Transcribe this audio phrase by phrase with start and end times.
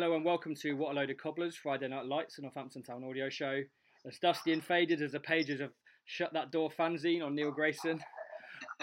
[0.00, 3.04] Hello and welcome to What a Load of Cobblers, Friday Night Lights, a Northampton Town
[3.04, 3.60] audio show.
[4.08, 5.72] As dusty and faded as the pages of
[6.06, 8.00] Shut That Door fanzine on Neil Grayson.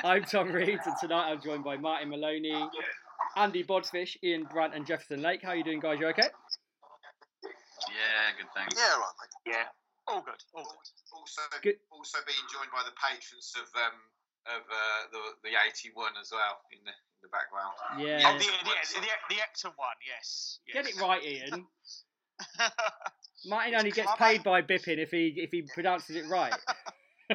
[0.04, 2.54] I'm Tom Reed, and tonight I'm joined by Martin Maloney,
[3.36, 5.42] Andy Bodfish, Ian Brandt, and Jefferson Lake.
[5.42, 5.98] How are you doing, guys?
[6.00, 6.30] You okay?
[7.42, 8.76] Yeah, good thanks.
[8.78, 9.56] Yeah, right, mate.
[9.56, 9.64] Yeah,
[10.06, 11.18] all good, all good.
[11.18, 11.78] Also, Good.
[11.90, 13.98] also being joined by the patrons of um
[14.54, 17.74] of uh, the the eighty one as well in the in the background.
[17.98, 18.30] Yeah.
[18.30, 20.60] Oh, the, the, the, the Ecton one, yes.
[20.72, 21.66] Get it right, Ian.
[23.46, 26.54] Martin It's only gets paid eight- by bipping if he if he pronounces it right.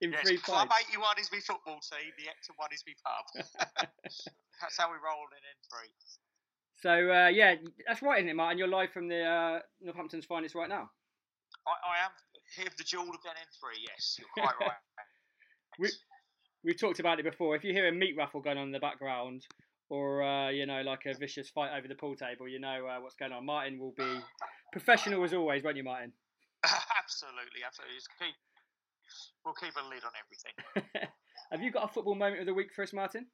[0.00, 0.86] In yes, three Club pints.
[0.90, 3.24] 81 is my football team, the Ecton one is my pub.
[4.60, 5.90] That's how we roll in N3.
[6.82, 7.54] So uh, yeah,
[7.86, 8.58] that's right, isn't it, Martin?
[8.58, 10.90] You're live from the uh, Northampton's finest right now.
[11.66, 12.10] I, I am
[12.56, 14.76] here the jewel of N3, yes, you're quite right.
[15.78, 15.88] We,
[16.64, 17.54] we've talked about it before.
[17.54, 19.46] If you hear a meat raffle going on in the background,
[19.90, 23.00] or uh, you know, like a vicious fight over the pool table, you know uh,
[23.00, 23.44] what's going on.
[23.44, 24.18] Martin will be
[24.72, 26.12] professional as always, won't you, Martin?
[26.64, 27.96] absolutely, absolutely.
[28.18, 28.34] Keep,
[29.44, 31.08] we'll keep a lid on everything.
[31.52, 33.26] Have you got a football moment of the week for us, Martin?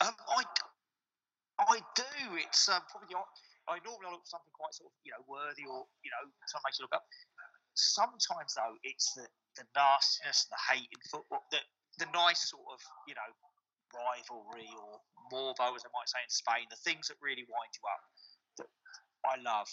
[0.00, 0.42] Um, I,
[1.62, 2.34] I do.
[2.42, 3.14] It's um, probably
[3.70, 6.66] I normally look for something quite sort of you know worthy or you know something
[6.66, 7.06] makes you look up.
[7.78, 11.62] Sometimes though, it's the the nastiness and the hate in football, the
[11.98, 13.30] the nice sort of you know
[13.92, 17.84] rivalry or morbo, as they might say in Spain, the things that really wind you
[17.88, 18.02] up
[18.58, 18.70] that
[19.24, 19.68] I love.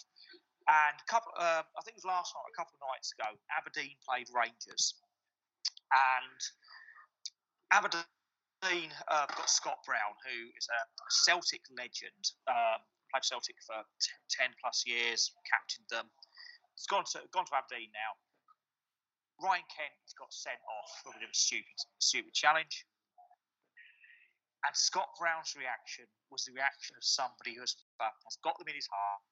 [0.70, 3.26] And a couple, um, I think it was last night, a couple of nights ago,
[3.58, 4.94] Aberdeen played Rangers,
[5.90, 6.40] and
[7.74, 12.22] Aberdeen uh, got Scott Brown, who is a Celtic legend.
[12.46, 16.06] Um, played Celtic for t- ten plus years, captained them.
[16.78, 18.14] He's gone to gone to Aberdeen now.
[19.40, 22.86] Ryan Kent got sent off for a bit of a stupid stupid challenge.
[24.68, 28.76] And Scott Brown's reaction was the reaction of somebody who has, has got them in
[28.76, 29.24] his heart.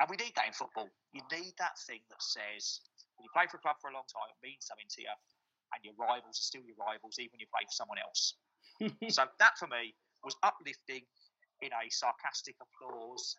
[0.00, 0.88] And we need that in football.
[1.12, 2.80] You need that thing that says,
[3.18, 5.14] when you play for a club for a long time, it means something to you,
[5.74, 8.38] and your rivals are still your rivals, even when you play for someone else.
[9.12, 9.92] so that for me
[10.22, 11.02] was uplifting
[11.60, 13.36] in a sarcastic applause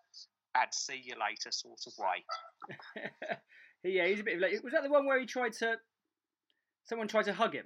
[0.56, 2.20] and see you later sort of way.
[3.84, 4.64] yeah, he's a bit of like.
[4.64, 5.76] Was that the one where he tried to?
[6.86, 7.66] Someone tried to hug him,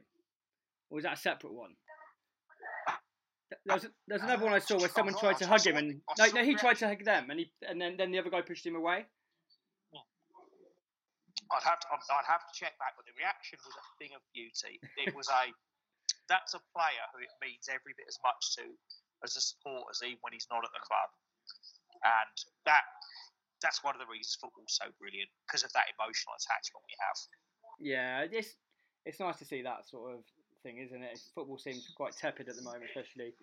[0.90, 1.76] or was that a separate one?
[3.66, 6.44] There's, there's another one I saw where someone tried to hug him, and no, no,
[6.44, 8.76] he tried to hug them, and he, and then, then the other guy pushed him
[8.76, 9.06] away.
[11.54, 14.18] I'd have to, I'd I'd have to check back, but the reaction was a thing
[14.18, 14.82] of beauty.
[14.98, 15.54] It was a
[16.32, 18.66] that's a player who it means every bit as much to
[19.22, 21.10] as a supporter as even when he's not at the club,
[22.04, 22.36] and
[22.66, 22.84] that
[23.64, 27.18] that's one of the reasons football's so brilliant because of that emotional attachment we have.
[27.80, 28.54] Yeah, it's
[29.06, 30.22] it's nice to see that sort of
[30.62, 31.20] thing, isn't it?
[31.34, 33.34] Football seems quite tepid at the moment, especially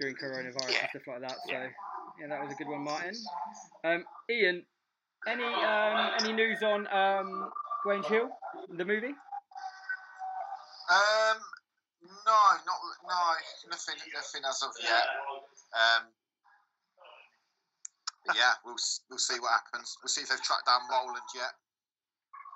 [0.00, 1.36] during coronavirus and stuff like that.
[1.46, 1.52] So
[2.20, 3.14] yeah, that was a good one, Martin.
[3.84, 4.64] Um, Ian,
[5.28, 7.50] any um, any news on um,
[7.82, 8.28] Grange Hill,
[8.68, 9.14] the movie?
[10.90, 11.38] Um,
[12.02, 13.20] no, not no,
[13.70, 15.06] nothing, nothing as of yet.
[15.72, 16.19] Um, but
[18.36, 18.76] yeah, we'll
[19.08, 19.96] we'll see what happens.
[20.02, 21.52] We'll see if they've tracked down Roland yet.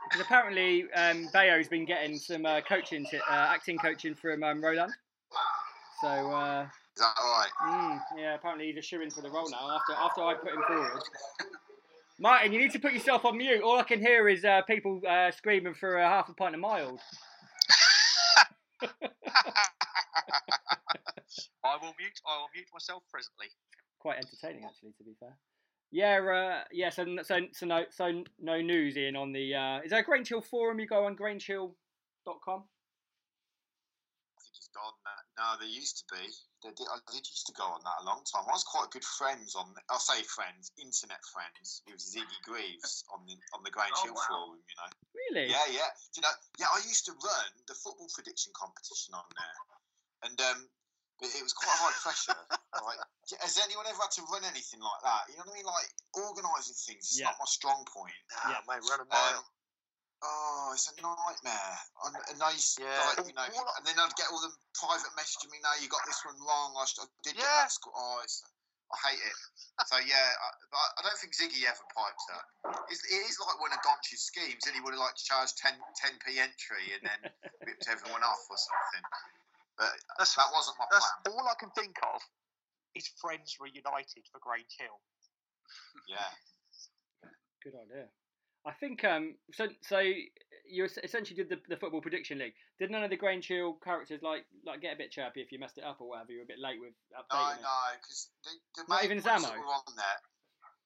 [0.09, 4.63] Because apparently um, Bayo's been getting some uh, coaching, t- uh, acting coaching from um,
[4.63, 4.93] Roland.
[6.01, 7.51] So uh, Is that all right?
[7.67, 9.75] mm, yeah, apparently he's a shoe in for the role now.
[9.75, 11.03] After after I put him forward.
[12.21, 13.63] Martin, you need to put yourself on mute.
[13.63, 16.61] All I can hear is uh, people uh, screaming for a half a pint of
[16.61, 17.01] mild.
[21.65, 22.21] I will mute.
[22.27, 23.47] I will mute myself presently.
[23.99, 25.37] Quite entertaining, actually, to be fair.
[25.95, 26.91] Yeah, uh, yeah.
[26.91, 29.55] So, so, so no, so no news in on the.
[29.55, 30.83] Uh, is there a Grange Hill forum?
[30.83, 32.67] You go on grangehill.com.
[32.67, 35.23] I think he's gone now.
[35.39, 36.27] No, there used to be.
[36.67, 38.43] They did, I did used to go on that a long time.
[38.43, 39.71] I was quite good friends on.
[39.87, 44.19] I'll say friends, internet friends with Ziggy Greaves on the on the Grange Oh, Hill
[44.19, 44.27] wow.
[44.27, 44.59] forum.
[44.67, 44.91] You know.
[45.15, 45.47] Really?
[45.47, 45.95] Yeah, yeah.
[46.11, 46.35] Do you know?
[46.59, 49.59] Yeah, I used to run the football prediction competition on there,
[50.27, 50.67] and um,
[51.23, 52.35] it was quite high pressure.
[52.83, 52.99] Like,
[53.41, 55.23] has anyone ever had to run anything like that?
[55.31, 55.69] You know what I mean?
[55.69, 57.33] Like organising things is Yeah.
[57.33, 58.15] not my strong point.
[58.45, 58.61] Nah, Yeah.
[58.69, 59.45] mate, run a Um, mile.
[60.23, 61.77] oh, it's a nightmare.
[62.05, 62.97] And, and I used, Yeah.
[63.17, 65.59] like, you know, and then I'd get all them private messaging me.
[65.61, 66.77] No, you got this one wrong.
[66.77, 67.65] I, sh- I did get Yeah.
[67.65, 67.93] that score.
[67.97, 68.43] Oh, it's,
[68.93, 69.37] I hate it.
[69.89, 72.47] So yeah, I, but I don't think Ziggy ever piped up.
[72.89, 75.75] It's, it is like one of Donch's schemes, and he would have like charged 10
[76.25, 77.33] p entry and then
[77.67, 79.05] ripped everyone off or something.
[79.77, 81.35] But That's- that wasn't my That's plan.
[81.35, 82.23] all I can think of.
[82.95, 85.01] Is friends reunited for Grange Hill?
[86.09, 86.31] Yeah.
[87.63, 88.07] Good idea.
[88.67, 89.35] I think um.
[89.53, 92.55] So so you essentially did the, the football prediction league.
[92.79, 95.59] Did none of the Grange Hill characters like like get a bit chirpy if you
[95.59, 96.33] messed it up or whatever?
[96.33, 97.67] You were a bit late with No, updating it.
[97.67, 99.49] no, because the, the Not main even ones Zammo?
[99.53, 100.19] that were on there.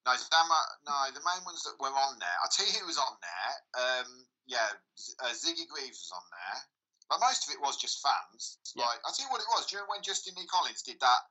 [0.07, 0.61] No, Zammo.
[0.87, 2.37] No, the main ones that were on there.
[2.43, 3.51] I'll tell you who was on there.
[3.79, 4.09] Um,
[4.49, 4.69] yeah,
[5.23, 6.59] uh, Ziggy Greaves was on there.
[7.11, 8.59] But most of it was just fans.
[8.75, 8.85] Yeah.
[8.85, 9.67] Like I'll tell you what it was.
[9.71, 11.23] During when Justin Lee Collins did that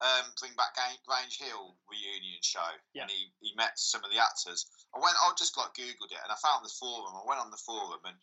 [0.00, 2.64] um, Bring Back Grange Hill reunion show,
[2.94, 3.02] Yeah.
[3.02, 4.66] and he, he met some of the actors.
[4.94, 5.16] I went.
[5.18, 7.18] I just like googled it, and I found the forum.
[7.18, 8.16] I went on the forum, and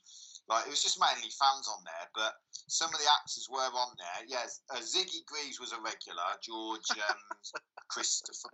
[0.48, 2.34] like it was just mainly fans on there, but
[2.68, 4.22] some of the actors were on there.
[4.28, 6.26] Yes, uh, Ziggy Greaves was a regular.
[6.42, 7.20] George um,
[7.92, 8.50] Christopher.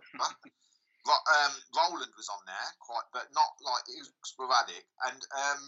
[1.02, 4.86] Um, Roland was on there, quite, but not like it was sporadic.
[5.10, 5.62] And um,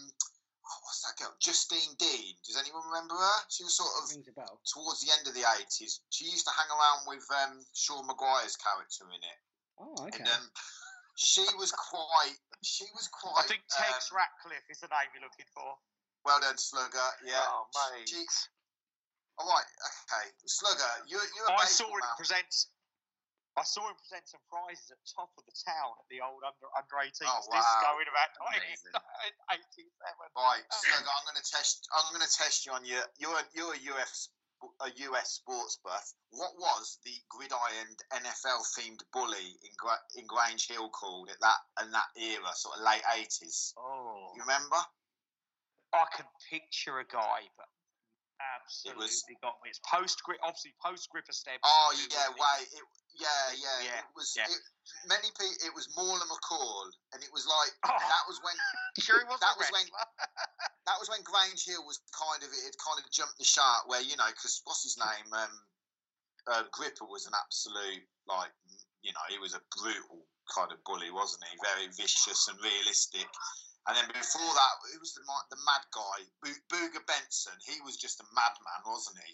[0.65, 1.33] oh, what's that girl?
[1.39, 2.33] Justine Dean.
[2.45, 3.37] Does anyone remember her?
[3.53, 4.59] She was sort of Rings a bell.
[4.65, 6.01] towards the end of the eighties.
[6.09, 9.39] She used to hang around with um, Sean Maguire's character in it,
[9.77, 10.23] Oh, okay.
[10.25, 10.45] and um,
[11.15, 12.37] she was quite.
[12.65, 13.37] She was quite.
[13.39, 15.77] I think Tegs um, Ratcliffe is the name you're looking for.
[16.25, 17.09] Well done, Slugger.
[17.23, 17.37] Yeah.
[17.45, 18.09] Oh, mate.
[18.09, 18.25] She,
[19.37, 19.69] all right.
[20.09, 20.89] Okay, Slugger.
[21.05, 22.51] You're you're a I saw baseball him present.
[23.55, 26.67] I saw him present some prizes at top of the town at the old under
[26.75, 28.91] under 18s Oh, disco in about Amazing.
[29.47, 29.95] 1987.
[30.35, 31.07] Right, Slugger.
[31.07, 31.87] I'm going to test.
[31.95, 32.99] I'm going to test you on your.
[33.15, 34.27] You're a, you're a US
[34.83, 36.03] a US sports buff.
[36.31, 41.59] What was the gridiron NFL themed bully in Gra- in Grange Hill called at that
[41.85, 43.71] in that era, sort of late 80s?
[43.79, 44.77] Oh, You remember?
[45.93, 47.67] I can picture a guy, but
[48.39, 49.69] absolutely was- got me.
[49.71, 51.63] It's post grip, obviously post Gripper Stebson.
[51.63, 52.67] Oh yeah, wait.
[52.71, 52.83] It,
[53.15, 54.35] yeah, yeah, Yeah, It was.
[54.35, 54.43] yeah.
[54.49, 54.59] It,
[55.07, 55.55] many people.
[55.63, 57.95] It was Mauler McCall, and it was like Oh.
[57.95, 58.55] that was when
[58.99, 59.87] Sure, he was That was when-
[60.87, 63.87] that was when Grange Hill was kind of it had kind of jumped the shark
[63.87, 65.53] where you know because what's his name um,
[66.51, 68.51] uh, Gripper was an absolute like
[69.01, 73.25] you know he was a brutal kind of bully wasn't he very vicious and realistic
[73.87, 75.23] and then before that it was the
[75.53, 76.17] the mad guy
[76.71, 79.33] Booga Benson he was just a madman wasn't he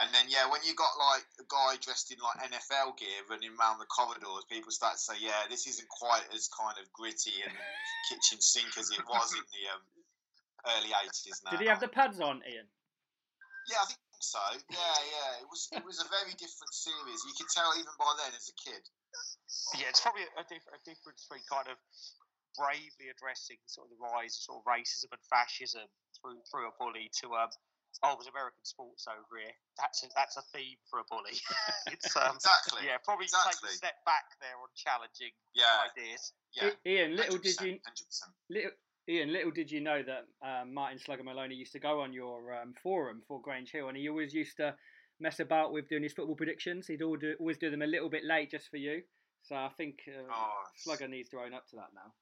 [0.00, 3.52] and then yeah when you got like a guy dressed in like NFL gear running
[3.58, 7.42] around the corridors people start to say yeah this isn't quite as kind of gritty
[7.42, 7.54] and
[8.08, 9.82] kitchen sink as it was in the um,
[10.78, 11.50] early 80s now.
[11.52, 12.66] Did he have the pads on, Ian?
[13.70, 14.42] Yeah, I think so.
[14.70, 15.42] Yeah, yeah.
[15.42, 17.22] It was it was a very different series.
[17.26, 18.82] You could tell even by then as a kid.
[19.78, 21.78] Yeah, it's probably a, diff- a difference between kind of
[22.56, 25.86] bravely addressing sort of the rise of sort of racism and fascism
[26.20, 27.48] through through a bully to um
[28.02, 29.52] oh there's American sports over here.
[29.78, 31.36] That's a, that's a theme for a bully.
[31.92, 32.86] it's um Exactly.
[32.86, 33.68] yeah probably exactly.
[33.68, 36.32] take a step back there on challenging Yeah, ideas.
[36.52, 36.70] yeah.
[36.84, 38.22] Ian, little did 100%, you 100%.
[38.50, 38.70] little,
[39.08, 42.54] Ian, little did you know that um, Martin Slugger Maloney used to go on your
[42.54, 44.74] um, forum for Grange Hill, and he always used to
[45.18, 46.86] mess about with doing his football predictions.
[46.86, 49.02] He'd all do, always do them a little bit late just for you.
[49.42, 52.12] So I think uh, Oh, Slugger needs to own up to that now.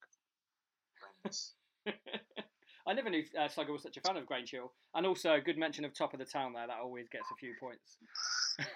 [1.23, 1.55] Horrendous.
[2.87, 5.41] I never knew uh, Slugger was such a fan of Grange Hill, and also a
[5.41, 6.67] good mention of top of the town there.
[6.67, 7.99] That always gets a few points.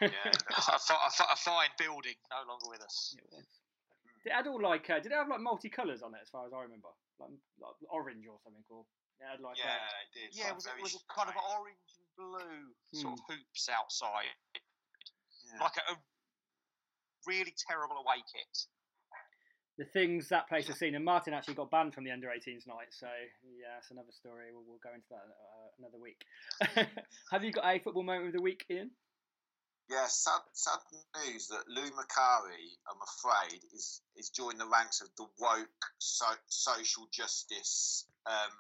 [0.01, 0.09] Yeah.
[0.69, 3.17] a, a, a fine building, no longer with us.
[3.19, 3.47] It was.
[4.25, 6.53] It had all like, uh, did it have like multicolours on it as far as
[6.53, 6.89] I remember,
[7.21, 8.85] like, like orange or something, or
[9.21, 10.29] it had like yeah, uh, it did.
[10.33, 14.33] Yeah, it was, it was a kind of orange and blue sort of hoops outside,
[15.45, 15.61] Yeah.
[15.61, 15.97] like a, a
[17.27, 18.53] really terrible away kit.
[19.79, 20.95] The things that place has seen.
[20.95, 23.07] And Martin actually got banned from the under 18s night, so
[23.43, 24.47] yeah, it's another story.
[24.53, 26.25] We'll, we'll go into that uh, another week.
[27.31, 28.91] have you got a football moment of the week, Ian?
[29.91, 30.79] Yeah, sad, sad
[31.27, 36.25] news that Lou Macari, I'm afraid, is is joining the ranks of the woke so,
[36.49, 38.55] social justice um,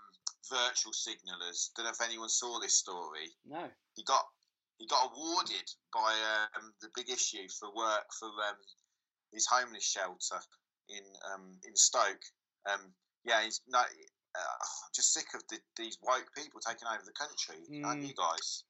[0.50, 1.71] virtual signalers.
[1.76, 3.33] Don't know if anyone saw this story.
[3.47, 3.64] No.
[3.94, 4.26] He got
[4.76, 6.12] he got awarded by
[6.56, 8.61] um, the Big Issue for work for um,
[9.33, 10.40] his homeless shelter
[10.88, 12.23] in um, in Stoke.
[12.71, 12.93] Um,
[13.25, 14.64] yeah, he's no, uh,
[14.95, 18.09] just sick of the, these woke people taking over the country, aren't Mm.
[18.09, 18.64] you guys?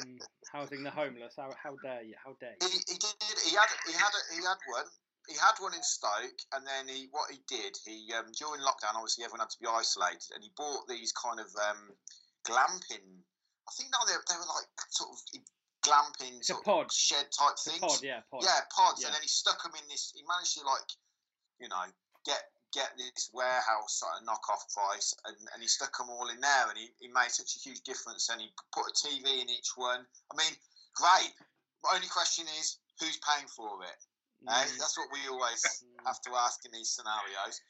[0.00, 0.20] Mm,
[0.52, 1.34] housing the homeless.
[1.36, 2.14] How, how dare you?
[2.22, 2.80] How dare He, you?
[2.88, 3.14] he did.
[3.44, 3.68] He had.
[3.86, 4.12] He had.
[4.12, 4.88] A, he had one.
[5.28, 7.08] He had one in Stoke, and then he.
[7.10, 7.76] What he did.
[7.84, 11.40] He um, during lockdown, obviously everyone had to be isolated, and he bought these kind
[11.40, 11.92] of um,
[12.48, 13.22] glamping.
[13.68, 15.18] I think now they they were like sort of
[15.86, 16.84] glamping It's a sort pod.
[16.86, 17.80] of shed type It's a things.
[17.82, 18.42] pod, yeah, pod.
[18.44, 19.08] Yeah, pods, Yeah.
[19.08, 20.12] and then he stuck them in this.
[20.14, 20.88] He managed to like,
[21.62, 21.86] you know,
[22.26, 22.42] get
[22.74, 26.66] get this warehouse at a knockoff price, and, and he stuck them all in there,
[26.68, 28.28] and he, he made such a huge difference.
[28.28, 30.02] And he put a TV in each one.
[30.02, 30.52] I mean,
[30.96, 31.32] great.
[31.84, 34.00] My only question is, who's paying for it?
[34.48, 34.50] Eh?
[34.50, 36.02] Mm, That's what we always mm.
[36.06, 37.60] have to ask in these scenarios.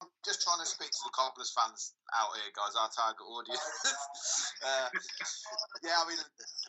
[0.00, 3.60] I'm just trying to speak to the Cobblers fans out here, guys, our target audience.
[4.64, 4.88] uh,
[5.84, 6.16] yeah, I mean,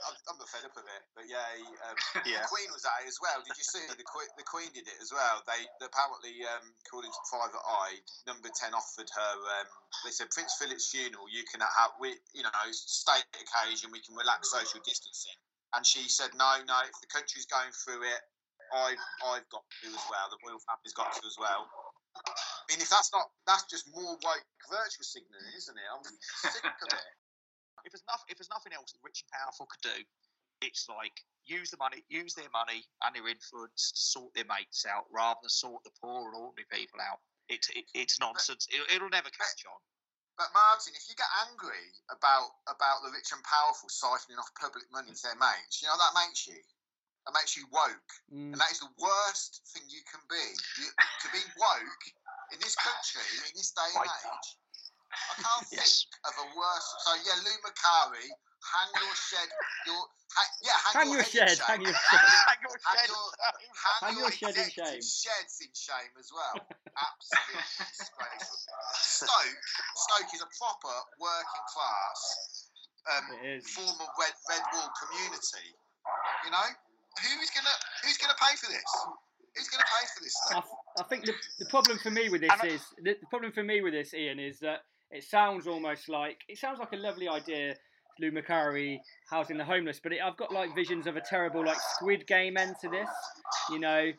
[0.04, 1.96] I'm, I'm not fed up of it, but yeah, he, um,
[2.28, 2.44] Yeah.
[2.44, 3.40] the Queen was at it as well.
[3.40, 4.28] Did you see the Queen?
[4.36, 5.40] The Queen did it as well.
[5.48, 9.34] They apparently, um, according to Private Eye, Number Ten offered her.
[9.64, 9.68] Um,
[10.04, 14.16] they said Prince Philip's funeral, you can have, we, you know, state occasion, we can
[14.20, 15.40] relax social distancing.
[15.72, 18.22] And she said, no, no, if the country's going through it,
[18.76, 20.28] I've, I've got to as well.
[20.32, 21.68] The royal family's got to as well.
[22.16, 25.88] I mean, if that's not, that's just more woke virtual signaling, isn't it?
[25.92, 26.04] I'm
[26.52, 27.12] sick of it.
[27.86, 30.00] if there's nothing, if there's nothing else that rich and powerful could do,
[30.62, 31.16] it's like
[31.46, 35.42] use the money, use their money and their influence to sort their mates out, rather
[35.42, 37.20] than sort the poor and ordinary people out.
[37.50, 38.68] It's it, it's nonsense.
[38.70, 39.82] It, it'll never catch on.
[40.40, 44.88] But Martin, if you get angry about about the rich and powerful siphoning off public
[44.94, 46.58] money to their mates, you know what that makes you.
[47.26, 48.54] That makes you woke, Mm.
[48.54, 50.42] and that is the worst thing you can be.
[50.82, 52.04] You, to be woke
[52.52, 54.26] in this country, in this day and Right.
[54.26, 54.50] age,
[55.30, 56.06] I can't Yes.
[56.10, 56.88] think of a worse.
[57.06, 59.50] So yeah, Lou Macari, hang your shed,
[59.86, 60.02] your
[60.34, 61.68] ha, yeah, hang, Hang your your, head in shed, shame.
[61.70, 62.20] hang your shed.
[62.26, 65.02] Hang your Hang shed your- Hang, Hang your, your shed in shame.
[65.06, 66.56] sheds in shame as well.
[67.06, 68.60] Absolutely disgraceful.
[68.98, 69.58] Stoke,
[69.96, 72.20] Stoke is a proper working class
[73.14, 73.70] um, It is.
[73.70, 75.70] former red red wall community.
[76.46, 76.70] You know,
[77.20, 78.84] who's gonna who's gonna pay for this?
[79.56, 80.70] Who's gonna pay for this I, stuff?
[81.00, 83.64] I think the, the problem for me with this And is the, the problem for
[83.64, 84.80] me with this, Ian, is that
[85.12, 87.76] it sounds almost like it sounds like a lovely idea,
[88.20, 89.00] Lou Macari
[89.30, 92.58] housing the homeless, but it, I've got like visions of a terrible like Squid Game
[92.58, 93.10] end to this.
[93.70, 94.12] You know,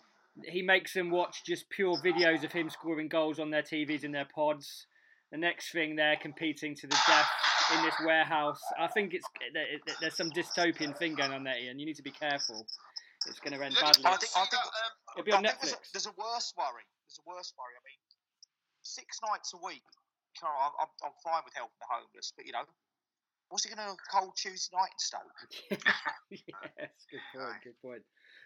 [0.45, 4.13] he makes them watch just pure videos of him scoring goals on their TVs in
[4.13, 4.87] their pods.
[5.31, 7.31] The next thing they're competing to the death
[7.79, 8.61] in this warehouse.
[8.79, 11.79] I think it's there- there- there's some dystopian thing going on there, Ian.
[11.79, 12.67] You need to be careful.
[13.27, 14.05] It's going to end badly.
[14.05, 15.93] I think- I think- um, It'll be I on think there's a, Netflix.
[15.93, 16.85] there's a worse worry.
[17.07, 17.75] There's a worse worry.
[17.77, 18.01] I mean,
[18.83, 19.85] six nights a week.
[20.43, 22.65] I'm, I'm, I'm fine with helping the homeless, but you know,
[23.49, 25.39] what's he going to cold Tuesday night in Stoke?
[26.31, 28.03] yes, good point, good point.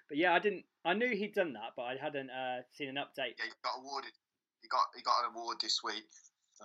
[0.08, 0.64] But yeah, I didn't.
[0.84, 3.38] I knew he'd done that, but I hadn't uh, seen an update.
[3.38, 4.12] yeah, he got awarded.
[4.60, 6.04] He got he got an award this week.
[6.58, 6.64] So.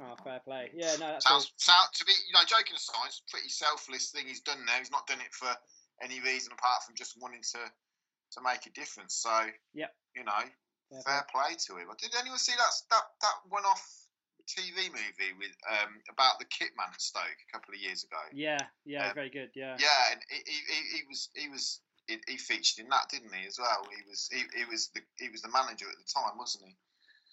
[0.00, 0.70] Oh, fair play.
[0.74, 1.26] Yeah, no, that's.
[1.26, 4.64] Sounds, sound, to be, you know, joking aside, it's a pretty selfless thing he's done
[4.66, 4.78] there.
[4.78, 5.50] He's not done it for
[6.02, 7.62] any reason apart from just wanting to
[8.32, 9.14] to make a difference.
[9.14, 9.32] So,
[9.74, 10.44] yeah, you know,
[10.90, 11.88] Fair fair play to him.
[11.98, 13.82] Did anyone see that that that one off
[14.48, 18.20] TV movie with um about the Kitman at Stoke a couple of years ago?
[18.32, 19.50] Yeah, yeah, Um, very good.
[19.54, 19.76] Yeah.
[19.78, 23.34] Yeah, and he, he, he- he was he was he, he featured in that, didn't
[23.34, 23.46] he?
[23.46, 26.38] As well, he was he, he was the he was the manager at the time,
[26.38, 26.76] wasn't he?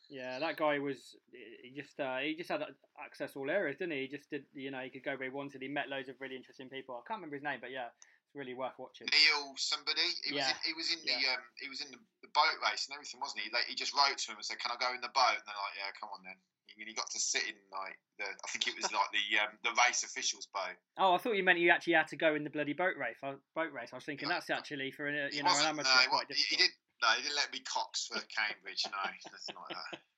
[0.10, 1.16] Yeah, that guy was.
[1.32, 2.64] He just uh, he just had
[3.04, 4.02] access to all areas, didn't he?
[4.02, 4.46] He just did.
[4.54, 5.62] You know, he could go where he wanted.
[5.62, 6.96] He met loads of really interesting people.
[6.96, 9.08] I can't remember his name, but yeah, it's really worth watching.
[9.10, 10.06] Neil somebody.
[10.24, 10.48] He Yeah.
[10.48, 12.94] was in, he was in the um he was in the, the boat race and
[12.94, 13.50] everything, wasn't he?
[13.52, 15.46] Like he just wrote to him and said, "Can I go in the boat?" And
[15.46, 16.38] they're like, "Yeah, come on then."
[16.78, 19.56] And he got to sit in like the I think it was like the um,
[19.64, 20.76] the race officials boat.
[20.98, 23.16] Oh, I thought you meant you actually had to go in the bloody boat race.
[23.22, 23.90] Boat race.
[23.94, 26.26] I was thinking that's actually for an, uh, you know an amateur no, he, quite
[26.28, 26.76] he, he didn't.
[27.06, 28.82] No, he didn't let me Cox for Cambridge.
[28.86, 28.98] No,
[29.32, 30.00] nothing like that.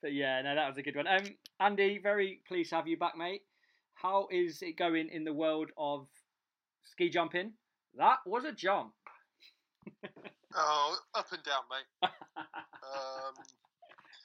[0.00, 1.08] But yeah, no, that was a good one.
[1.08, 1.26] Um,
[1.58, 3.42] Andy, very pleased to have you back, mate.
[3.94, 6.06] How is it going in the world of
[6.84, 7.54] ski jumping?
[7.96, 8.92] That was a jump.
[10.54, 12.10] Oh, up and down, mate.
[12.88, 13.34] Um,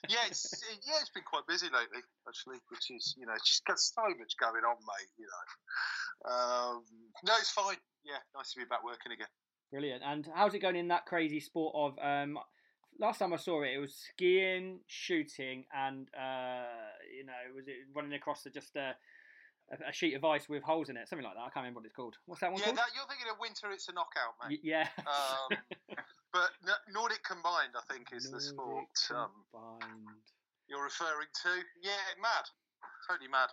[0.08, 3.50] yeah, it's it- yeah, it's been quite busy lately, actually, which is you know, it's
[3.50, 5.12] just got so much going on, mate.
[5.18, 6.84] You know, um,
[7.26, 7.76] no, it's fine.
[8.06, 9.28] Yeah, nice to be back working again.
[9.74, 10.04] Brilliant.
[10.06, 12.38] And how's it going in that crazy sport of um?
[13.00, 17.90] Last time I saw it, it was skiing, shooting, and uh, you know, was it
[17.90, 18.94] running across the, just a,
[19.74, 21.42] a, a sheet of ice with holes in it, something like that.
[21.42, 22.22] I can't remember what it's called.
[22.28, 22.78] What's that one Yeah, called?
[22.78, 23.74] that, you're thinking of winter.
[23.74, 24.88] It's a knockout, Y- yeah.
[25.10, 25.58] Um,
[26.38, 26.54] but
[26.94, 30.22] Nordic combined, I think, is the sport Nordic um, combined.
[30.70, 31.50] you're referring to.
[31.82, 32.46] Yeah, mad,
[33.10, 33.50] totally mad.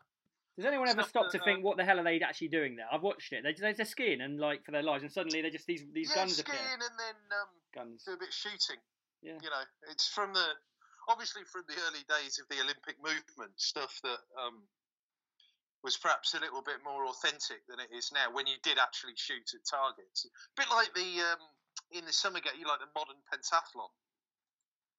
[0.61, 2.53] Does anyone ever Stuff stop that, to think um, what the hell are they actually
[2.53, 2.85] doing there?
[2.93, 3.41] I've watched it.
[3.41, 5.89] They, they're just a skiing and like for their lives, and suddenly they're just these
[5.97, 6.85] these yeah, guns skiing appear.
[6.85, 8.05] and then um, Guns.
[8.05, 8.77] do a bit of shooting.
[9.25, 9.41] Yeah.
[9.41, 10.45] You know, it's from the
[11.09, 14.69] obviously from the early days of the Olympic movement, stuff that um,
[15.81, 18.29] was perhaps a little bit more authentic than it is now.
[18.29, 21.41] When you did actually shoot at targets, a bit like the um,
[21.97, 23.89] in the summer game, you like the modern pentathlon.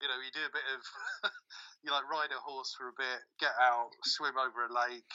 [0.02, 0.82] You know, you do a bit of
[1.86, 5.06] you like ride a horse for a bit, get out, swim over a lake.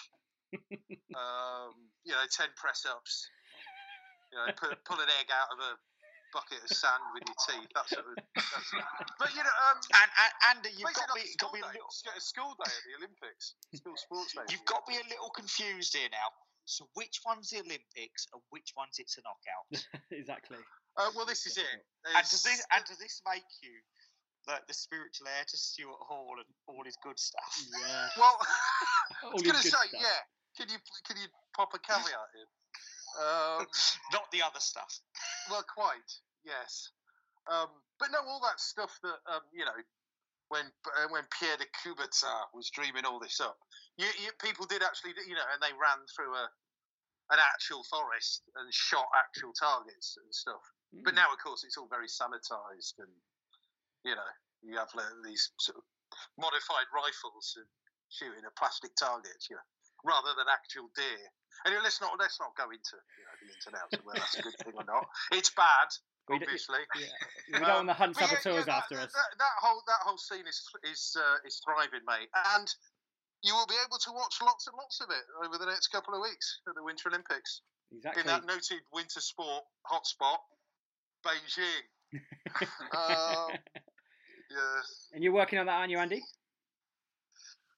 [1.16, 1.74] Um,
[2.04, 3.30] you know, ten press ups.
[4.32, 5.72] You know, put, pull an egg out of a
[6.36, 7.72] bucket of sand with your teeth.
[7.72, 8.16] That sort of.
[8.36, 8.70] That's,
[9.20, 11.62] but you know, um, And, and Andy, you've basically got like me, a got me
[11.64, 13.56] a little, a school day at the Olympics.
[13.72, 14.44] School sports day.
[14.52, 16.30] you've got me a little confused here now.
[16.68, 19.68] So which one's the Olympics and which one's it's a knockout?
[20.12, 20.60] exactly.
[21.00, 21.80] Uh, well, this is it.
[22.12, 23.72] and does this and does this make you
[24.52, 27.56] like the spiritual heir to Stuart Hall and all his good stuff?
[27.72, 28.08] Yeah.
[28.20, 28.36] Well,
[29.24, 29.96] I was going to say, stuff.
[29.96, 30.20] yeah.
[30.58, 32.48] Can you can you pop a caveat in?
[33.22, 33.66] Um,
[34.14, 35.00] Not the other stuff.
[35.50, 36.12] well, quite.
[36.44, 36.92] Yes.
[37.48, 39.78] Um, but no, all that stuff that um, you know,
[40.50, 40.66] when
[40.98, 43.58] uh, when Pierre de Coubertin was dreaming all this up,
[43.98, 46.50] you, you, people did actually, you know, and they ran through a
[47.30, 50.64] an actual forest and shot actual targets and stuff.
[51.04, 51.20] But Mm.
[51.20, 53.12] now, of course, it's all very sanitized, and
[54.04, 54.32] you know,
[54.64, 55.84] you have like, these sort of
[56.40, 57.68] modified rifles and
[58.10, 59.68] shooting at plastic targets, you know,
[60.08, 61.24] rather than actual deer.
[61.68, 64.24] Anyway, let's not let's not go into you know, the ins and outs of whether
[64.24, 65.04] that's a good thing or not.
[65.36, 65.92] It's bad,
[66.32, 66.80] We obviously.
[66.96, 67.60] Yeah.
[67.60, 69.12] We don't want the hunt yeah, saboteurs yeah, that, after us.
[69.12, 72.68] That, that whole that whole scene is is uh, is thriving, mate, and
[73.44, 76.16] you will be able to watch lots and lots of it over the next couple
[76.16, 77.62] of weeks at the Winter Olympics
[77.92, 78.22] Exactly.
[78.22, 80.42] in that noted winter sport hotspot,
[81.26, 81.86] Beijing.
[82.96, 83.52] um,
[84.52, 84.82] yeah,
[85.14, 86.22] and you're working on that, aren't you, Andy?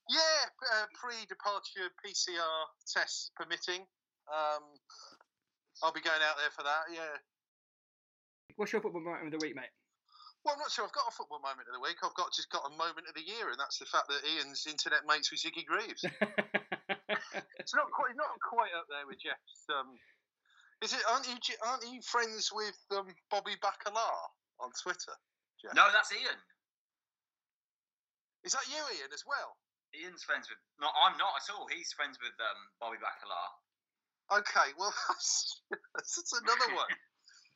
[0.09, 0.41] Yeah,
[0.73, 3.85] uh, pre-departure PCR tests permitting.
[4.25, 4.65] Um,
[5.85, 6.89] I'll be going out there for that.
[6.91, 7.15] Yeah.
[8.57, 9.71] What's your football moment of the week, mate?
[10.43, 11.99] Well, I'm not sure I've got a football moment of the week.
[12.01, 14.65] I've got just got a moment of the year, and that's the fact that Ian's
[14.67, 16.03] internet mates with Ziggy Greaves.
[17.59, 19.67] it's not quite not quite up there with Jeff's.
[19.67, 19.99] Um,
[20.81, 21.03] is it?
[21.11, 21.35] Aren't you?
[21.61, 24.09] Aren't you friends with um, Bobby Bacala
[24.63, 25.15] on Twitter?
[25.59, 25.75] Jeff?
[25.75, 26.39] No, that's Ian.
[28.47, 29.59] Is that you, Ian, as well?
[29.95, 30.59] Ian's friends with.
[30.77, 31.65] No, I'm not at all.
[31.67, 34.39] He's friends with um, Bobby Bacala.
[34.41, 35.61] Okay, well that's,
[35.97, 36.93] that's another one.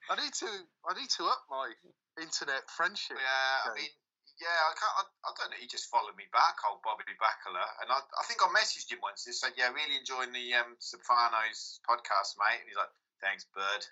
[0.10, 0.50] I need to
[0.90, 1.72] I need to up my
[2.20, 3.16] internet friendship.
[3.16, 3.94] Yeah, I mean,
[4.42, 4.96] yeah, I can't.
[5.00, 5.62] I, I don't know.
[5.62, 9.00] He just followed me back, old Bobby Bacala, and I, I think I messaged him
[9.00, 9.24] once.
[9.30, 12.92] and said, "Yeah, really enjoying the um, Sopranos podcast, mate." And he's like,
[13.22, 13.84] "Thanks, bird."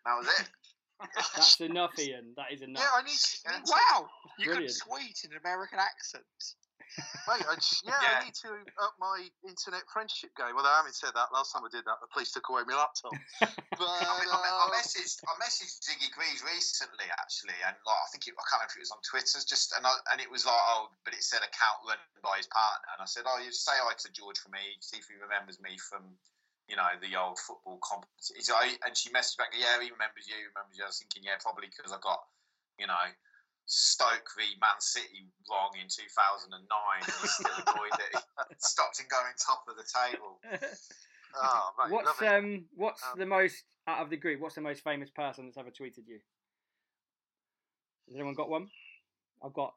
[0.00, 0.46] And that was it.
[1.34, 2.32] That's enough, Ian.
[2.38, 2.80] That is enough.
[2.80, 4.70] Yeah, I need to, I need to Wow, you Brilliant.
[4.70, 6.24] can tweet in an American accent.
[6.98, 8.18] Mate, I just, yeah, Yeah.
[8.20, 8.50] I need to
[8.82, 10.52] up my internet friendship game.
[10.58, 13.14] Although having said that, last time I did that, the police took away my laptop.
[13.72, 18.08] But I, I, I uh, messaged I messaged Ziggy Greaves recently actually, and like I
[18.12, 20.28] think it, I can't remember if it was on Twitter, just and I, and it
[20.28, 23.40] was like oh, but it said account run by his partner, and I said oh,
[23.40, 26.04] you say hi to George for me, see if he remembers me from
[26.68, 28.54] you know the old football competition.
[28.84, 30.84] And she messaged back, yeah, he remembers you, remembers you.
[30.84, 32.22] I was thinking, yeah, probably because I got
[32.76, 33.06] you know.
[33.66, 36.50] Stoke v Man City wrong in 2009.
[37.06, 40.40] He's still annoyed that he stopped him going top of the table.
[41.36, 44.40] oh, mate, what's um what's Um, the most out of the group?
[44.40, 46.20] What's the most famous person that's ever tweeted you?
[48.08, 48.68] Has anyone got one?
[49.42, 49.74] I've got.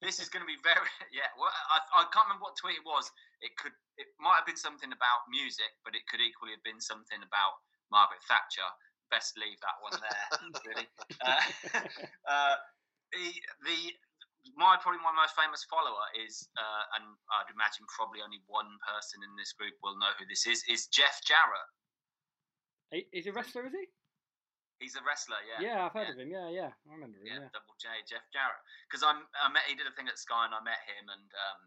[0.00, 1.28] This is going to be very yeah.
[1.36, 3.12] Well, I, I can't remember what tweet it was.
[3.44, 6.80] It could it might have been something about music, but it could equally have been
[6.80, 7.60] something about
[7.92, 8.66] Margaret Thatcher.
[9.10, 10.26] Best leave that one there,
[10.70, 10.86] really.
[11.18, 11.42] Uh,
[12.30, 12.56] uh,
[13.10, 13.26] the
[13.66, 13.78] the
[14.56, 19.20] my probably my most famous follower is, uh, and I'd imagine probably only one person
[19.20, 20.62] in this group will know who this is.
[20.70, 21.68] Is Jeff Jarrett?
[22.94, 23.86] He- He's a wrestler, is he?
[24.80, 25.36] He's a wrestler.
[25.44, 25.60] Yeah.
[25.60, 26.16] Yeah, I've heard yeah.
[26.16, 26.30] of him.
[26.32, 27.26] Yeah, yeah, I remember him.
[27.28, 27.52] Yeah, Yeah.
[27.52, 28.64] Double J, Jeff Jarrett.
[28.88, 31.28] Because I'm, I met, he did a thing at Sky, and I met him, and
[31.36, 31.60] um,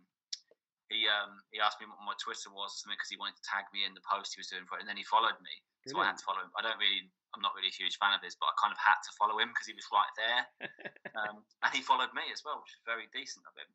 [0.90, 3.46] he um, he asked me what my Twitter was or something because he wanted to
[3.46, 5.54] tag me in the post he was doing for it, and then he followed me.
[5.86, 6.50] So I had to follow him.
[6.58, 8.80] I don't really, I'm not really a huge fan of his, but I kind of
[8.80, 10.42] had to follow him because he was right there,
[11.20, 13.70] um, and he followed me as well, which is very decent of him.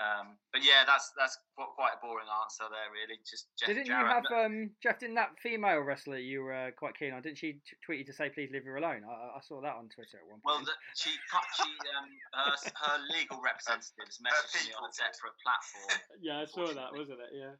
[0.00, 3.20] Um, but yeah, that's that's qu- quite a boring answer there, really.
[3.28, 4.98] Just Jeff Didn't you have um Jeff?
[4.98, 7.20] Didn't that female wrestler you were uh, quite keen on?
[7.20, 9.04] Didn't she tweet you to say please leave her alone?
[9.04, 10.72] I, I saw that on Twitter at one Well, point.
[10.72, 15.92] the, she she um, her, her legal representatives messaged me on a separate platform.
[16.24, 17.32] yeah, I saw that, wasn't it?
[17.36, 17.54] Yeah,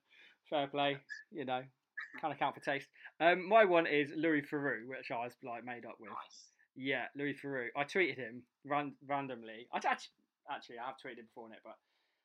[0.48, 0.96] fair play.
[1.30, 1.62] You know,
[2.20, 2.88] kind of count for taste.
[3.20, 6.10] Um, my one is Louis Theroux, which I was like made up with.
[6.10, 6.52] Nice.
[6.74, 7.68] Yeah, Louis Theroux.
[7.76, 9.66] I tweeted him ran- randomly.
[9.72, 10.08] I actually,
[10.50, 11.74] actually I have tweeted him before on it, but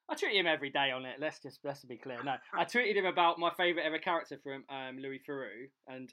[0.09, 1.17] I tweet him every day on it.
[1.19, 2.23] Let's just let's be clear.
[2.23, 6.09] No, I tweeted him about my favourite ever character from um, Louis Theroux, and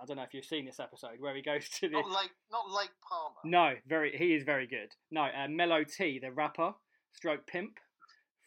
[0.00, 2.30] I don't know if you've seen this episode where he goes to the Not Lake,
[2.50, 3.34] not Lake Palmer.
[3.44, 4.92] no, very he is very good.
[5.10, 6.72] No, uh, Mellow T, the rapper,
[7.12, 7.78] stroke pimp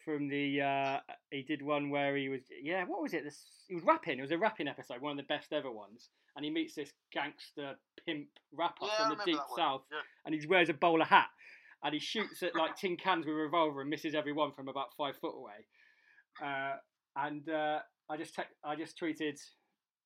[0.04, 0.98] from the uh,
[1.30, 4.22] he did one where he was yeah what was it this he was rapping it
[4.22, 7.74] was a rapping episode one of the best ever ones and he meets this gangster
[8.06, 9.98] pimp rapper Yeah, from the deep south Yeah.
[10.26, 11.28] and he wears a bowler hat
[11.84, 14.94] and he shoots at like tin cans with a revolver and misses everyone from about
[14.96, 15.66] five foot away.
[16.42, 16.76] Uh,
[17.16, 19.38] and uh, I just te- I just tweeted,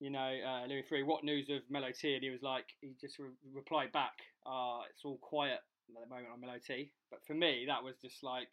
[0.01, 2.15] you know, uh, Louis Theroux, what news of Mellow T?
[2.15, 4.13] And he was like, he just re- replied back,
[4.47, 6.93] uh, it's all quiet at the moment on Mellow T.
[7.11, 8.49] But for me, that was just like,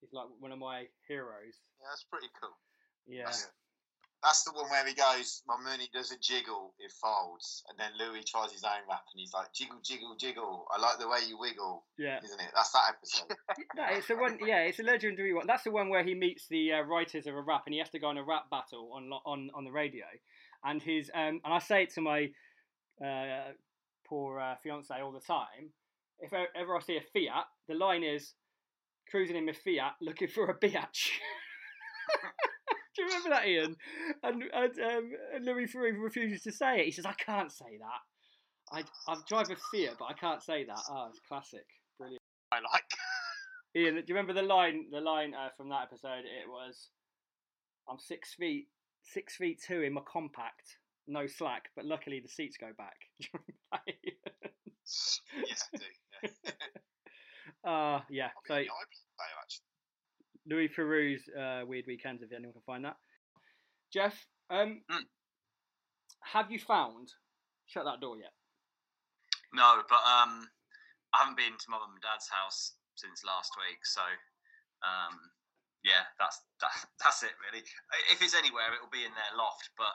[0.00, 1.60] he's like one of my heroes.
[1.80, 2.56] Yeah, that's pretty cool.
[3.06, 3.24] Yeah.
[3.24, 3.48] That's,
[4.22, 7.62] that's the one where he goes, my money does a jiggle, it folds.
[7.68, 10.66] And then Louis tries his own rap and he's like, jiggle, jiggle, jiggle.
[10.74, 12.18] I like the way you wiggle, Yeah.
[12.24, 12.48] isn't it?
[12.54, 13.36] That's that episode.
[13.76, 14.38] No, it's the one.
[14.44, 15.46] Yeah, it's a legendary one.
[15.46, 17.90] That's the one where he meets the uh, writers of a rap, and he has
[17.90, 20.04] to go on a rap battle on on on the radio.
[20.64, 22.30] And his um, and I say it to my
[23.04, 23.52] uh,
[24.08, 25.70] poor uh, fiance all the time.
[26.20, 28.32] If ever I see a Fiat, the line is
[29.10, 31.10] cruising in my Fiat looking for a biatch.
[32.96, 33.76] Do you remember that, Ian?
[34.22, 36.86] And, and, um, and Louis Theroux refuses to say it.
[36.86, 38.00] He says, "I can't say that.
[38.72, 41.66] I I drive a Fiat, but I can't say that." Oh, it's classic.
[41.98, 42.22] Brilliant.
[42.52, 42.90] I like.
[43.76, 44.86] Ian, do you remember the line?
[44.90, 46.24] The line uh, from that episode.
[46.24, 46.88] It was,
[47.88, 48.68] "I'm six feet,
[49.02, 53.28] six feet two in my compact, no slack, but luckily the seats go back." Do
[53.32, 54.74] you remember that, Ian?
[55.46, 55.84] yes, I do.
[56.44, 56.50] Yeah.
[57.64, 58.30] Uh, yeah.
[58.34, 58.84] I So mean, yeah, I
[59.16, 59.66] play actually.
[60.48, 62.96] Louis Theroux's uh, Weird Weekends, if anyone can find that.
[63.92, 64.14] Jeff,
[64.50, 65.02] um, Hmm.
[66.22, 67.12] have you found
[67.66, 68.32] Shut That Door yet?
[69.54, 70.48] No, but um,
[71.14, 74.02] I haven't been to my mum and dad's house since last week, so
[74.84, 75.16] um,
[75.84, 77.64] yeah, that's that, that's it really.
[78.10, 79.70] If it's anywhere, it will be in their loft.
[79.78, 79.94] But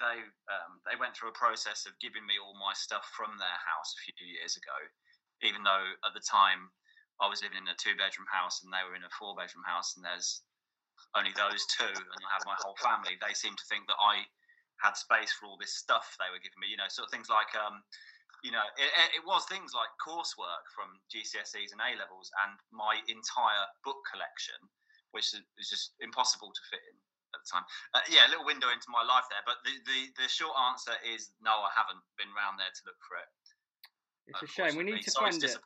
[0.00, 3.60] they um, they went through a process of giving me all my stuff from their
[3.64, 4.76] house a few years ago,
[5.42, 6.70] even though at the time
[7.20, 9.64] I was living in a two bedroom house and they were in a four bedroom
[9.64, 10.42] house, and there's
[11.16, 13.18] only those two, and I have my whole family.
[13.20, 14.24] They seem to think that I
[14.80, 17.28] had space for all this stuff they were giving me, you know, sort of things
[17.28, 17.84] like um,
[18.42, 23.00] you know, it, it was things like coursework from GCSEs and A levels, and my
[23.04, 24.56] entire book collection,
[25.12, 26.96] which is just impossible to fit in
[27.36, 27.66] at the time.
[27.92, 30.96] Uh, yeah, a little window into my life there, but the, the, the short answer
[31.04, 33.28] is no, I haven't been round there to look for it.
[34.26, 34.76] It's a shame.
[34.76, 35.56] We need to Sorry find it.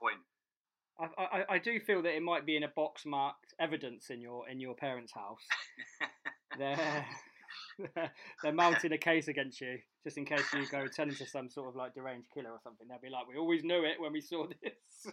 [0.99, 4.21] I, I, I do feel that it might be in a box marked evidence in
[4.21, 5.43] your in your parents' house.
[6.59, 7.07] they're
[8.43, 11.69] they're mounting a case against you just in case you go turn into some sort
[11.69, 12.87] of like deranged killer or something.
[12.87, 15.13] They'll be like, "We always knew it when we saw this."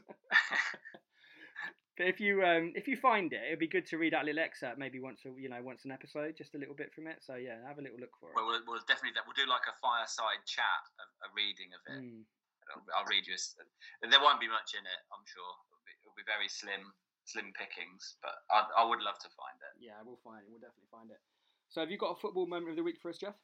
[1.97, 4.25] but if you um if you find it, it'd be good to read out a
[4.25, 7.07] little excerpt, maybe once a you know once an episode, just a little bit from
[7.07, 7.17] it.
[7.21, 8.35] So yeah, have a little look for it.
[8.35, 12.03] Well, we'll, we'll definitely we'll do like a fireside chat, a, a reading of it.
[12.03, 12.23] Mm.
[12.95, 13.35] I'll, read you.
[13.35, 15.51] A, there won't be much in it, I'm sure.
[15.69, 16.91] It'll be, it'll be very slim,
[17.25, 19.73] slim pickings, but I, I would love to find it.
[19.79, 20.49] Yeah, we'll find it.
[20.49, 21.21] We'll definitely find it.
[21.71, 23.35] So have you got a football moment of the week for us, Jeff?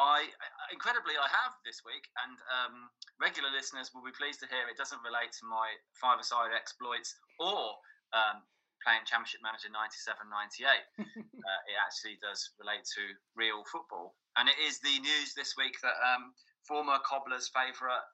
[0.00, 2.88] I I- incredibly I have this week, and um,
[3.20, 7.76] regular listeners will be pleased to hear it doesn't relate to my five-a-side exploits or
[8.16, 8.40] um,
[8.80, 10.16] playing Championship Manager 97-98.
[11.04, 13.02] uh, it actually does relate to
[13.36, 16.32] real football, and it is the news this week that um,
[16.64, 18.04] former Cobblers favourite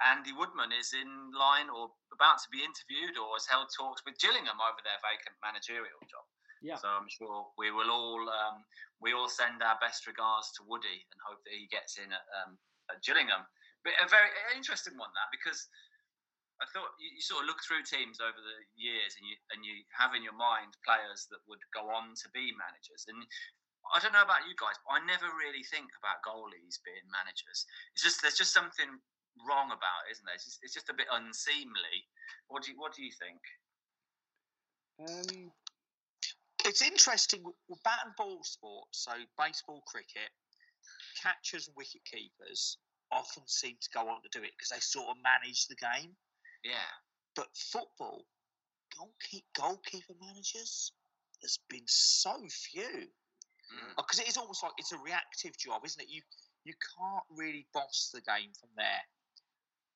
[0.00, 4.16] Andy Woodman is in line or about to be interviewed or has held talks with
[4.16, 6.24] Gillingham over their vacant managerial job.
[6.60, 6.76] Yeah.
[6.76, 8.64] So I'm sure we will all um,
[9.00, 12.26] we all send our best regards to Woody and hope that he gets in at,
[12.44, 12.60] um,
[12.92, 13.48] at Gillingham.
[13.80, 15.68] But a very interesting one that because
[16.60, 19.64] I thought you, you sort of look through teams over the years and you and
[19.64, 23.20] you have in your mind players that would go on to be managers and.
[23.80, 27.64] I don't know about you guys, but I never really think about goalies being managers.
[27.96, 29.00] It's just there's just something
[29.46, 30.34] wrong about it, isn't there?
[30.34, 32.06] It's just, it's just a bit unseemly.
[32.48, 33.40] What do you What do you think?
[35.00, 35.52] Um,
[36.64, 40.30] It's interesting with with bat and ball sports, so baseball, cricket,
[41.22, 42.76] catchers and wicket keepers
[43.10, 46.14] often seem to go on to do it because they sort of manage the game.
[46.62, 46.92] Yeah,
[47.34, 48.26] But football,
[48.96, 50.92] goalkeeper, goalkeeper managers,
[51.40, 53.08] there's been so few
[53.70, 53.94] Mm.
[53.96, 56.08] because it is almost like it's a reactive job, isn't it?
[56.08, 56.22] You
[56.64, 59.02] you can't really boss the game from there.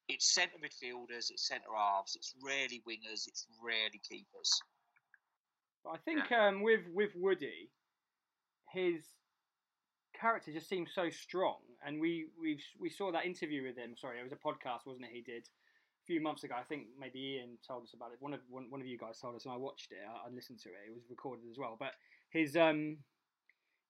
[0.08, 4.60] It's centre midfielders, it's centre halves, it's rarely wingers, it's rarely keepers.
[5.84, 7.70] But I think um, with with Woody,
[8.72, 9.04] his
[10.18, 13.94] character just seems so strong, and we we we saw that interview with him.
[13.96, 15.10] Sorry, it was a podcast, wasn't it?
[15.12, 16.54] He did a few months ago.
[16.58, 18.16] I think maybe Ian told us about it.
[18.20, 19.98] One of one, one of you guys told us, and I watched it.
[20.06, 20.88] I, I listened to it.
[20.88, 21.76] It was recorded as well.
[21.78, 21.92] But
[22.30, 22.98] his um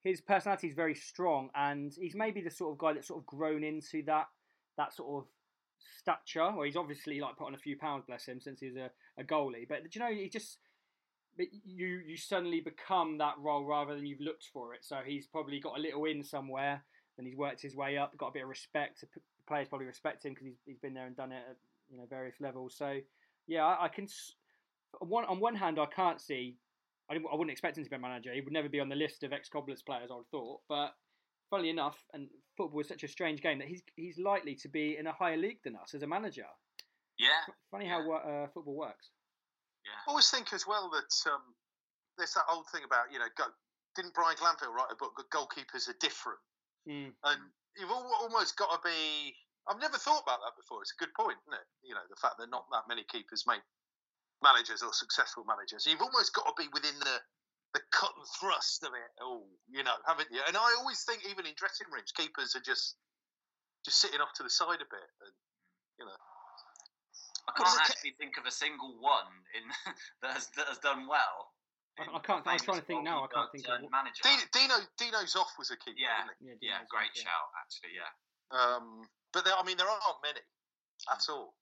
[0.02, 3.26] his personality is very strong, and he's maybe the sort of guy that's sort of
[3.26, 4.26] grown into that
[4.76, 5.28] that sort of
[5.98, 6.50] stature.
[6.54, 9.24] Well, he's obviously like put on a few pounds, bless him, since he's a, a
[9.24, 9.68] goalie.
[9.68, 10.58] But you know, he just
[11.36, 14.84] you you suddenly become that role rather than you've looked for it.
[14.84, 16.82] So he's probably got a little in somewhere,
[17.18, 18.16] and he's worked his way up.
[18.16, 19.00] Got a bit of respect.
[19.00, 19.08] The
[19.46, 21.56] players probably respect him because he's, he's been there and done it at
[21.90, 22.74] you know various levels.
[22.76, 22.98] So
[23.46, 24.06] yeah, I, I can.
[25.00, 26.56] One on one hand, I can't see.
[27.10, 28.32] I, I wouldn't expect him to be a manager.
[28.32, 30.10] He would never be on the list of ex Cobblers players.
[30.10, 30.94] I would have thought, but
[31.54, 34.96] funnily enough, and football is such a strange game that he's he's likely to be
[34.98, 36.46] in a higher league than us as a manager.
[37.18, 37.46] Yeah.
[37.70, 38.02] Funny yeah.
[38.02, 39.10] how uh, football works.
[39.86, 39.94] Yeah.
[40.08, 41.54] I always think as well that um,
[42.18, 43.44] there's that old thing about you know, go,
[43.94, 45.14] didn't Brian Glanville write a book?
[45.16, 46.42] That goalkeepers are different,
[46.84, 47.14] Mm.
[47.14, 47.40] and
[47.78, 49.32] you've al- almost got to be.
[49.70, 50.82] I've never thought about that before.
[50.82, 51.68] It's a good point, isn't it?
[51.86, 53.62] You know, the fact that not that many keepers make
[54.42, 55.86] managers or successful managers.
[55.88, 57.16] You've almost got to be within the
[57.74, 60.40] the cut and thrust of it all, you know, haven't you?
[60.46, 62.96] And I always think, even in dressing rooms, keepers are just
[63.84, 65.34] just sitting off to the side a bit, and
[65.98, 66.16] you know.
[67.46, 69.64] I can't it- actually think of a single one in
[70.22, 71.52] that has that has done well.
[71.98, 73.92] I- I can't- I was trying to think now, I can't think of turned what-
[73.92, 74.22] manager.
[74.24, 76.24] Dino, Dino Dino's off was a keeper, Yeah.
[76.24, 76.46] wasn't he?
[76.46, 77.22] Yeah, yeah, Dino's great right, yeah.
[77.28, 77.92] shout actually.
[77.94, 78.10] Yeah.
[78.54, 80.40] Um, but there, I mean, there aren't many
[81.10, 81.54] at all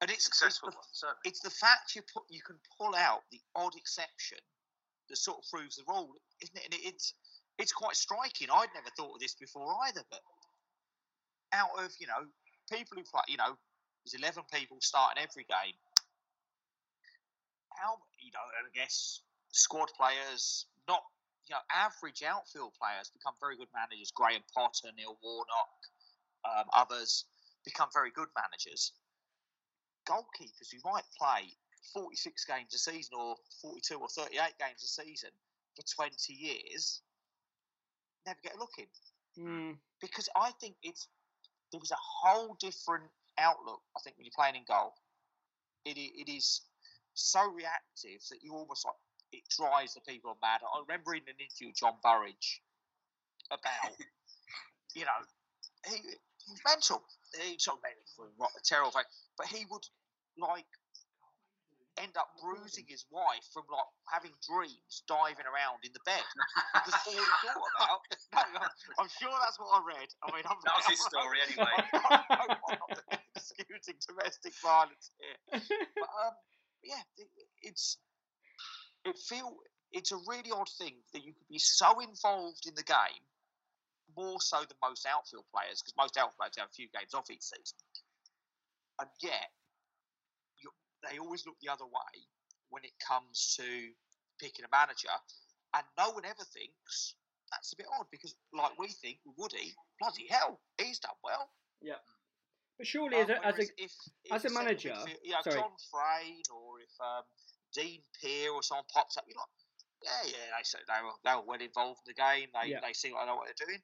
[0.00, 1.04] And it's, it's, successful the, ones.
[1.24, 4.38] It's the fact you put you can pull out the odd exception
[5.08, 6.64] that sort of proves the rule, isn't it?
[6.64, 7.14] And it, it's
[7.58, 8.48] it's quite striking.
[8.52, 10.02] I'd never thought of this before either.
[10.10, 10.20] But
[11.52, 12.26] out of you know
[12.70, 13.56] people who play, you know,
[14.04, 15.76] there's eleven people starting every game.
[17.76, 18.44] How you know?
[18.44, 19.20] I guess
[19.52, 21.02] squad players, not
[21.48, 24.12] you know, average outfield players become very good managers.
[24.14, 25.80] Graham Potter, Neil Warnock,
[26.46, 27.24] um, others
[27.64, 28.92] become very good managers
[30.06, 31.54] goalkeepers who might play
[31.92, 35.30] 46 games a season or 42 or 38 games a season
[35.76, 37.02] for 20 years
[38.26, 38.86] never get a look in
[39.38, 39.78] Mm.
[39.98, 41.08] because I think it's
[41.70, 43.80] there was a whole different outlook.
[43.96, 44.92] I think when you're playing in goal,
[45.86, 46.60] it it is
[47.14, 48.94] so reactive that you almost like
[49.32, 50.60] it drives the people mad.
[50.62, 52.60] I remember in an interview with John Burridge
[53.50, 53.96] about
[54.94, 55.20] you know
[55.88, 57.02] he he's mental.
[57.40, 59.04] He sort of a terrible thing,
[59.38, 59.86] but he would
[60.36, 60.66] like
[62.00, 66.24] end up bruising his wife from like having dreams diving around in the bed
[66.72, 68.00] because all he thought about.
[68.32, 70.08] No, I'm- I'm sure that's what I read.
[70.24, 71.76] I mean, I'm, That was his story anyway.
[71.92, 75.60] I'm not excusing domestic violence here,
[76.00, 76.34] but um,
[76.82, 77.28] yeah, it,
[77.62, 77.98] it's
[79.04, 79.56] it feel
[79.92, 83.24] it's a really odd thing that you could be so involved in the game,
[84.16, 87.28] more so than most outfield players, because most outfield players have a few games off
[87.30, 87.76] each season,
[89.00, 89.50] and yet
[91.08, 92.14] they always look the other way
[92.70, 93.64] when it comes to
[94.40, 95.08] picking a manager,
[95.74, 97.14] and no one ever thinks
[97.50, 101.50] that's a bit odd because, like we think, Woody, bloody hell, he's done well.
[101.82, 102.00] Yeah.
[102.78, 103.92] But surely, as Um, a, as a if,
[104.24, 105.56] if as a manager- midfield- you know, sorry.
[105.60, 107.24] John Frain or if um,
[107.74, 109.52] Dean Peer or someone pops up, you're like,
[110.02, 112.48] yeah, yeah, they say they were, they were well involved in the game.
[112.54, 112.80] They Yeah.
[112.80, 113.82] they seem like they know what they're doing.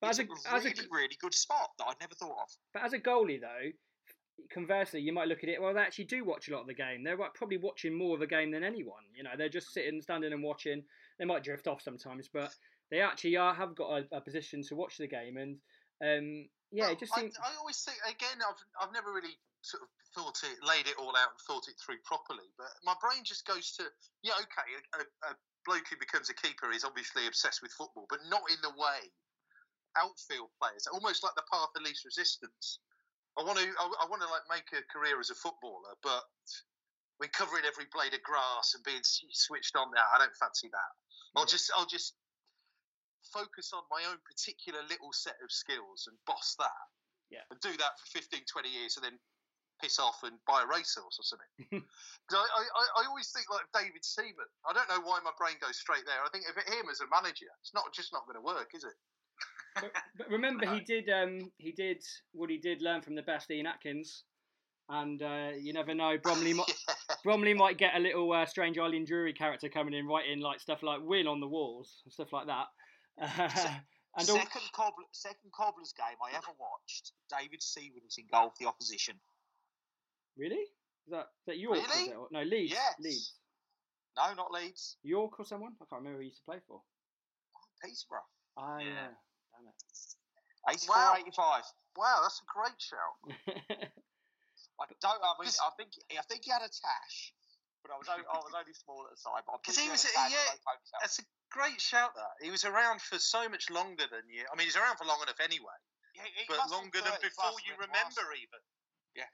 [0.00, 2.38] but as it's a, a as a really, really good spot that I'd never thought
[2.42, 2.48] of.
[2.72, 3.70] But as a goalie, though,
[4.50, 5.60] conversely, you might look at it.
[5.60, 7.02] Well, they actually do watch a lot of the game.
[7.02, 9.04] They're like, probably watching more of the game than anyone.
[9.14, 10.82] You know, they're just sitting, standing, and watching.
[11.18, 12.54] They might drift off sometimes, but
[12.90, 15.36] they actually are have got a, a position to watch the game.
[15.36, 15.56] And
[16.02, 17.22] um, yeah, Well, it just I.
[17.22, 18.38] I always think again.
[18.42, 21.74] I've I've never really sort of thought it, laid it all out and thought it
[21.78, 22.46] through properly.
[22.56, 23.84] But my brain just goes to
[24.22, 24.68] yeah, okay.
[24.94, 28.42] A, a, a bloke who becomes a keeper is obviously obsessed with football, but not
[28.50, 29.10] in the way
[29.96, 30.86] outfield players.
[30.86, 32.78] Almost like the path of least resistance.
[33.38, 36.24] I want to I, I want to like make a career as a footballer, but
[37.20, 40.04] we're covering every blade of grass and being switched on now.
[40.12, 40.92] I don't fancy that.
[41.36, 42.16] I'll just I'll just
[43.32, 46.86] focus on my own particular little set of skills and boss that.
[47.28, 47.44] Yeah.
[47.50, 49.18] And do that for 15, 20 years and then
[49.82, 51.52] piss off and buy a racehorse or something.
[52.32, 54.48] I, I, I always think like David Seaman.
[54.64, 56.22] I don't know why my brain goes straight there.
[56.24, 58.72] I think if it him as a manager, it's not just not going to work,
[58.72, 58.96] is it?
[59.80, 61.08] But, but remember, he did.
[61.10, 62.82] Um, he did what he did.
[62.82, 64.24] Learn from the best, Ian Atkins.
[64.88, 66.72] And uh, you never know, Bromley might
[67.24, 70.82] Bromley might get a little uh, strange Eileen Drewery character coming in, writing like stuff
[70.82, 72.66] like "win on the walls" and stuff like that.
[73.18, 77.12] and all, second cobbler, second cobbler's game I ever watched.
[77.36, 79.16] David Seawood was in goal for the opposition.
[80.38, 81.78] really, is that is that York?
[81.78, 82.10] Really?
[82.10, 82.16] it?
[82.30, 82.72] No, Leeds.
[82.72, 82.94] Yes.
[83.00, 83.34] Leeds.
[84.16, 84.96] No, not Leeds.
[85.02, 85.72] York or someone?
[85.80, 86.80] I can't remember who he used to play for.
[87.82, 88.24] Peterborough.
[88.56, 88.86] Ah, yeah.
[88.86, 89.08] Yeah.
[89.56, 89.72] Damn
[90.68, 91.14] 84, Wow.
[91.18, 91.62] 85.
[91.96, 93.16] Wow, that's a great shout.
[94.76, 95.22] I don't.
[95.22, 97.32] I mean, I think I think he had a tash,
[97.80, 99.40] but I was only, I was only small at the time.
[99.62, 100.52] Because he was, yeah,
[101.00, 102.12] that's a great shout.
[102.12, 104.44] That he was around for so much longer than you.
[104.52, 105.78] I mean, he's around for long enough anyway.
[106.12, 108.60] Yeah, but longer than before you remember, even.
[109.16, 109.30] Yeah.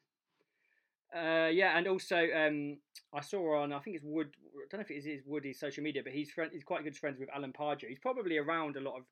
[1.13, 2.79] Uh, yeah, and also um,
[3.13, 4.31] I saw on I think it's Wood.
[4.55, 6.97] I don't know if it is Woody's social media, but he's friend, he's quite good
[6.97, 7.89] friends with Alan Pardew.
[7.89, 9.05] He's probably around a lot of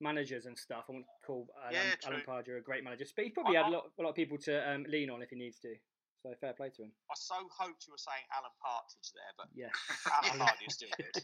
[0.00, 0.84] managers and stuff.
[0.88, 2.22] I want to call Alan, Yeah, Alan.
[2.26, 4.38] Pardew a great manager, but he's probably I- had a lot, a lot of people
[4.38, 5.74] to um, lean on if he needs to.
[6.22, 6.92] So fair play to him.
[7.10, 9.70] I so hoped you were saying Alan Partridge there, but Yes.
[10.30, 11.22] Alan Partridge is still good.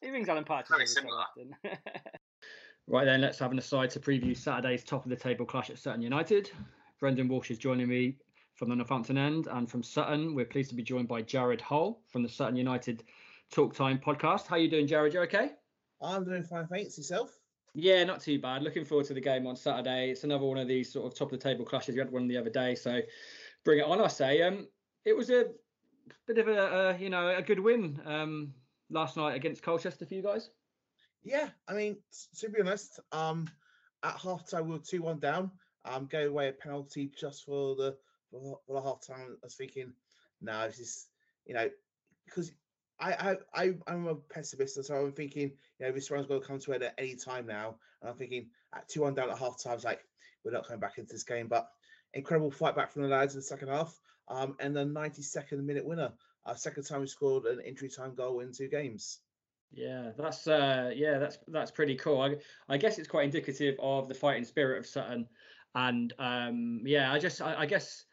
[0.00, 1.18] He rings Alan Partridge Very every so similar.
[1.18, 1.54] often.
[2.88, 5.78] right then, let's have an aside to preview Saturday's top of the table clash at
[5.78, 6.50] Sutton United.
[6.98, 8.16] Brendan Walsh is joining me
[8.54, 12.00] from the Northampton end, and from Sutton, we're pleased to be joined by Jared Hull
[12.08, 13.04] from the Sutton United
[13.52, 14.46] Talk Time podcast.
[14.48, 15.14] How are you doing, Jared?
[15.14, 15.52] You okay?
[16.00, 16.98] I'm doing fine, thanks.
[16.98, 17.30] Yourself?
[17.74, 18.62] Yeah, not too bad.
[18.62, 20.10] Looking forward to the game on Saturday.
[20.10, 21.94] It's another one of these sort of top of the table clashes.
[21.94, 23.00] We had one the other day, so
[23.64, 24.00] bring it on.
[24.00, 24.68] I say, um,
[25.04, 25.46] it was a
[26.26, 28.52] bit of a, a you know a good win um,
[28.90, 30.50] last night against Colchester for you guys.
[31.22, 31.96] Yeah, I mean,
[32.40, 33.48] to be honest, um,
[34.02, 35.50] at half time we were two one down.
[35.84, 37.96] Um, go away a penalty just for the
[38.30, 39.38] for the half time.
[39.42, 39.92] I was thinking,
[40.42, 41.06] no, this is
[41.46, 41.70] you know
[42.26, 42.52] because
[43.02, 46.46] I I I I'm a pessimist, so I'm thinking you know this round's going to
[46.46, 49.30] come to an end at any time now, and I'm thinking at two one down
[49.30, 50.00] at half time, it's like
[50.44, 51.68] we're not coming back into this game, but
[52.14, 53.98] incredible fight back from the lads in the second half.
[54.28, 56.12] Um, and the 92nd minute winner,
[56.46, 59.18] uh, second time we scored an injury time goal in two games.
[59.72, 62.20] Yeah, that's uh, yeah, that's that's pretty cool.
[62.20, 62.36] I,
[62.68, 65.26] I guess it's quite indicative of the fighting spirit of Sutton,
[65.74, 68.04] and um, yeah, I just I, I guess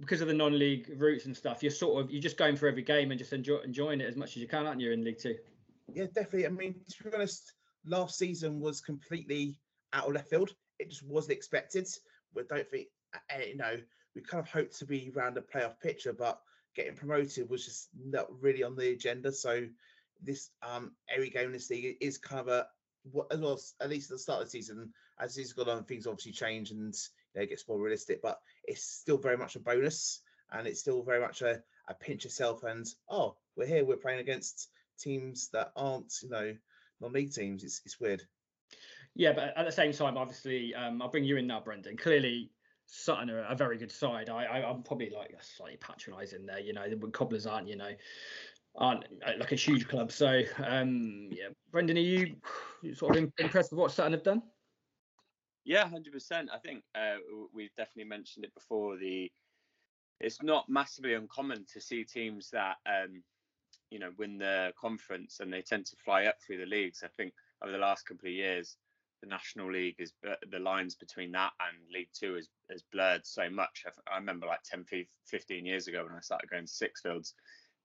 [0.00, 2.82] because of the non-league routes and stuff, you're sort of you're just going for every
[2.82, 4.92] game and just enjoy, enjoying it as much as you can, aren't you?
[4.92, 5.36] In League Two.
[5.92, 6.46] Yeah, definitely.
[6.46, 7.52] I mean, to be honest,
[7.84, 9.58] last season was completely
[9.92, 10.54] out of left field.
[10.78, 11.86] It just wasn't expected.
[12.34, 13.76] We don't think, uh, you know,
[14.14, 16.40] we kind of hoped to be around a playoff picture, but
[16.74, 19.30] getting promoted was just not really on the agenda.
[19.30, 19.66] So
[20.22, 22.66] this um every game in this league is kind of a
[23.10, 25.84] what as well at least at the start of the season as he's gone on
[25.84, 26.94] things obviously change and
[27.34, 30.80] you know, it gets more realistic but it's still very much a bonus and it's
[30.80, 34.68] still very much a, a pinch yourself and oh we're here we're playing against
[34.98, 36.54] teams that aren't you know
[37.00, 38.22] non-league teams it's, it's weird
[39.14, 41.96] Yeah, but at the same time, obviously, um, I'll bring you in now, Brendan.
[41.96, 42.50] Clearly,
[42.86, 44.28] Sutton are a very good side.
[44.28, 46.58] I, I I'm probably like slightly patronising there.
[46.58, 47.92] You know, the cobblers aren't you know
[48.76, 50.10] aren't uh, like a huge club.
[50.10, 52.36] So um, yeah, Brendan, are you
[52.94, 54.42] sort of impressed with what Sutton have done?
[55.64, 56.50] Yeah, hundred percent.
[56.52, 57.16] I think uh,
[57.52, 58.96] we've definitely mentioned it before.
[58.96, 59.30] The
[60.20, 63.22] it's not massively uncommon to see teams that um,
[63.90, 67.02] you know win the conference and they tend to fly up through the leagues.
[67.02, 68.76] I think over the last couple of years,
[69.22, 73.24] the National League is uh, the lines between that and League Two is has blurred
[73.24, 73.84] so much.
[74.12, 74.84] I remember like 10,
[75.24, 77.32] 15 years ago when I started going to Sixfields,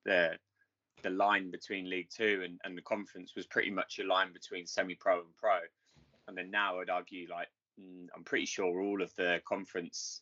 [0.06, 0.32] the
[1.02, 4.68] the line between League Two and, and the conference was pretty much a line between
[4.68, 5.60] semi-pro and pro.
[6.28, 7.48] And then now I'd argue like
[8.16, 10.22] I'm pretty sure all of the conference,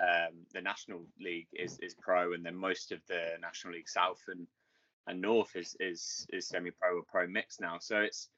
[0.00, 4.22] um, the National League is is pro, and then most of the National League South
[4.28, 4.46] and
[5.06, 7.78] and North is is is semi-pro or pro mix now.
[7.78, 8.28] So it's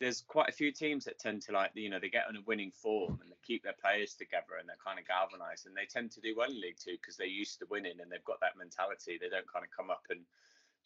[0.00, 2.42] there's quite a few teams that tend to like you know they get on a
[2.46, 5.86] winning form and they keep their players together and they're kind of galvanized and they
[5.86, 8.40] tend to do well in League Two because they're used to winning and they've got
[8.40, 9.18] that mentality.
[9.20, 10.20] They don't kind of come up and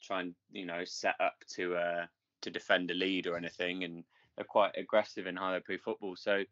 [0.03, 2.07] try and you know set up to uh
[2.41, 4.03] to defend a lead or anything and
[4.37, 6.17] they're quite aggressive in how they football.
[6.17, 6.43] So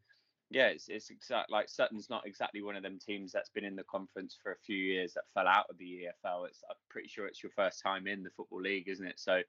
[0.50, 3.76] yeah, it's it's exact like Sutton's not exactly one of them teams that's been in
[3.76, 6.48] the conference for a few years that fell out of the EFL.
[6.48, 9.20] It's I'm pretty sure it's your first time in the football league, isn't it?
[9.20, 9.40] So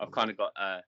[0.00, 0.80] I've kind of got uh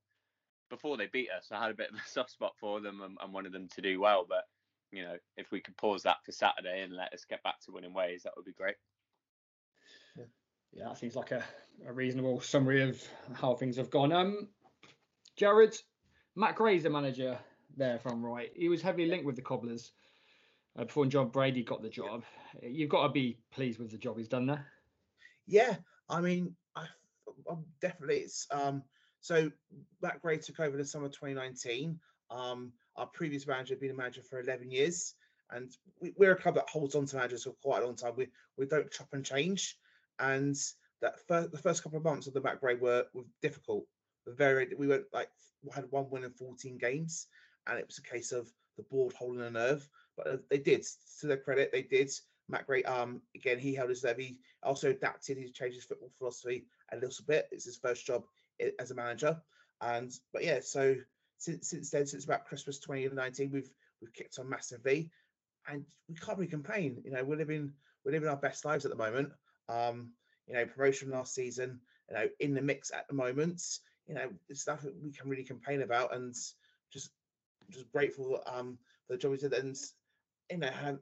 [0.70, 3.16] before they beat us, I had a bit of a soft spot for them and,
[3.22, 4.26] and wanted them to do well.
[4.28, 4.44] But
[4.90, 7.72] you know, if we could pause that for Saturday and let us get back to
[7.72, 8.76] winning ways, that would be great.
[10.72, 11.42] Yeah, that seems like a,
[11.86, 13.02] a reasonable summary of
[13.34, 14.12] how things have gone.
[14.12, 14.48] Um,
[15.36, 15.76] Jared,
[16.36, 17.38] Matt Gray's the manager
[17.76, 18.50] there, if I'm right.
[18.54, 19.92] He was heavily linked with the Cobblers
[20.78, 22.24] uh, before Jon Brady got the job.
[22.62, 24.66] You've got to be pleased with the job he's done there.
[25.46, 25.76] Yeah,
[26.08, 26.86] I mean, I,
[27.48, 28.82] I'm definitely it's um.
[29.22, 29.50] So
[30.00, 31.98] Matt Gray took over in the summer 2019.
[32.30, 35.14] Um, our previous manager had been a manager for 11 years,
[35.50, 38.14] and we, we're a club that holds on to managers for quite a long time.
[38.16, 39.76] We we don't chop and change,
[40.18, 40.56] and
[41.02, 43.84] that first, the first couple of months of the Matt Gray were, were difficult.
[44.26, 45.30] Very we went like
[45.74, 47.26] had one win in 14 games,
[47.66, 49.86] and it was a case of the board holding a nerve.
[50.16, 50.86] But uh, they did,
[51.20, 52.10] to their credit, they did.
[52.48, 56.66] Matt Gray, um, again, he held his levy, also adapted, he changed his football philosophy
[56.92, 57.48] a little bit.
[57.52, 58.24] It's his first job
[58.78, 59.40] as a manager.
[59.80, 60.96] And but yeah, so
[61.38, 65.10] since since then, since about Christmas 2019, we've we've kicked on massively.
[65.68, 67.02] and we can't really complain.
[67.04, 67.72] You know, we're living
[68.04, 69.30] we're living our best lives at the moment.
[69.68, 70.12] Um,
[70.46, 73.62] you know, promotion last season, you know, in the mix at the moment.
[74.06, 76.34] You know, it's stuff that we can really complain about, and
[76.92, 77.10] just
[77.70, 79.76] just grateful um for the job he did, and
[80.50, 80.98] you know, have,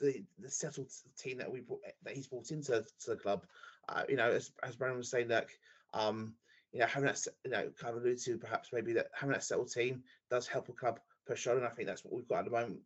[0.00, 3.44] the the settled team that we brought that he's brought into to the club.
[3.88, 5.58] Uh, you know, as as Brandon was saying, like
[5.94, 6.34] um,
[6.72, 9.44] you know, having that you know, kind of alluded to perhaps maybe that having that
[9.44, 12.40] settled team does help a club push on, and I think that's what we've got
[12.40, 12.80] at the moment.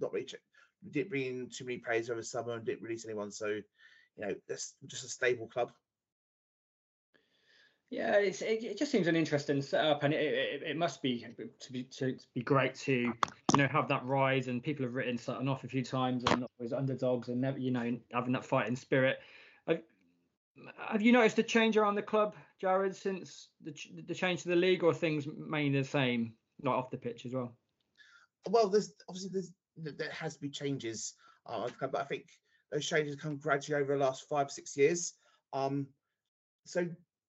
[0.00, 0.26] Not really,
[0.84, 3.62] we didn't bring in too many players over summer and didn't release anyone, so you
[4.18, 5.72] know, that's just a stable club.
[7.90, 11.24] Yeah, it, it just seems an interesting setup, and it, it, it must be
[11.60, 13.14] to be to, be great to you
[13.56, 14.48] know have that rise.
[14.48, 17.70] And people have written Sutton off a few times and always underdogs, and never you
[17.70, 19.18] know having that fighting spirit.
[19.68, 19.82] Have,
[20.76, 23.72] have you noticed a change around the club, Jared, since the
[24.08, 27.32] the change to the league, or things mainly the same, not off the pitch as
[27.32, 27.56] well?
[28.50, 29.52] Well, there's obviously there's
[29.96, 31.14] there has to be changes,
[31.46, 32.24] uh, but I think
[32.72, 35.14] those changes come gradually over the last five six years.
[35.52, 35.86] Um,
[36.64, 36.88] so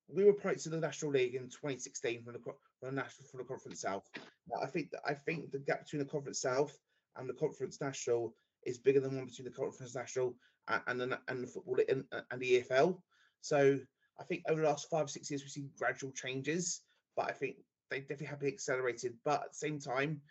[0.10, 3.40] we were promoted to the National League in 2016 from the from the national from
[3.40, 4.10] the Conference South.
[4.48, 6.78] Now, I think that I think the gap between the Conference South
[7.18, 8.34] and the Conference National
[8.66, 10.36] is bigger than one between the Conference National
[10.68, 12.98] and and the, and the football and, and the EFL.
[13.42, 13.80] So
[14.20, 16.82] I think over the last five six years we've seen gradual changes,
[17.16, 17.58] but I think
[17.90, 19.14] they definitely have been accelerated.
[19.26, 20.22] But at the same time,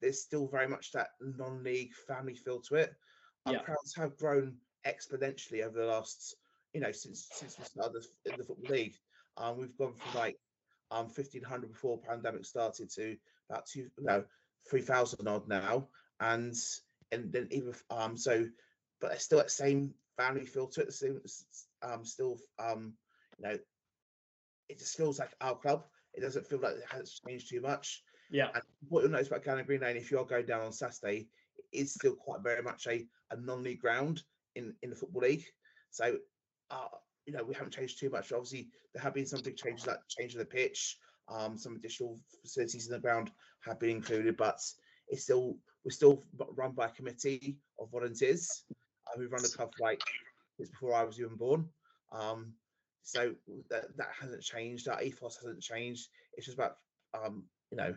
[0.00, 2.94] there's still very much that non-league family feel to it.
[3.46, 3.60] Our yeah.
[3.60, 4.56] crowds have grown
[4.86, 6.36] exponentially over the last,
[6.74, 8.94] you know, since since we started in the football league.
[9.36, 10.38] Um, we've gone from like
[10.90, 13.16] um 1500 before pandemic started to
[13.48, 14.24] about two, no,
[14.70, 15.88] 3000 odd now,
[16.20, 16.54] and
[17.10, 18.46] and then even um so,
[19.00, 20.86] but it's still that same family feel to it.
[20.86, 21.20] The same,
[21.82, 22.94] um, still um,
[23.38, 23.58] you know,
[24.68, 25.84] it just feels like our club.
[26.14, 28.02] It doesn't feel like it has changed too much.
[28.30, 28.48] Yeah.
[28.54, 31.28] And what you'll notice about Gander Green Lane, if you are going down on Saturday,
[31.72, 34.22] it's still quite very much a, a non-league ground
[34.54, 35.44] in in the football league.
[35.90, 36.16] So
[36.70, 36.88] uh,
[37.26, 38.32] you know, we haven't changed too much.
[38.32, 40.98] Obviously, there have been some big changes, like changing the pitch.
[41.28, 44.58] Um, some additional facilities in the ground have been included, but
[45.08, 46.22] it's still we're still
[46.56, 50.00] run by a committee of volunteers uh, who run the club like
[50.58, 51.68] it's before I was even born.
[52.12, 52.52] Um,
[53.02, 53.34] so
[53.70, 54.88] that, that hasn't changed.
[54.88, 56.08] Our ethos hasn't changed.
[56.34, 56.76] It's just about
[57.14, 57.94] um, you know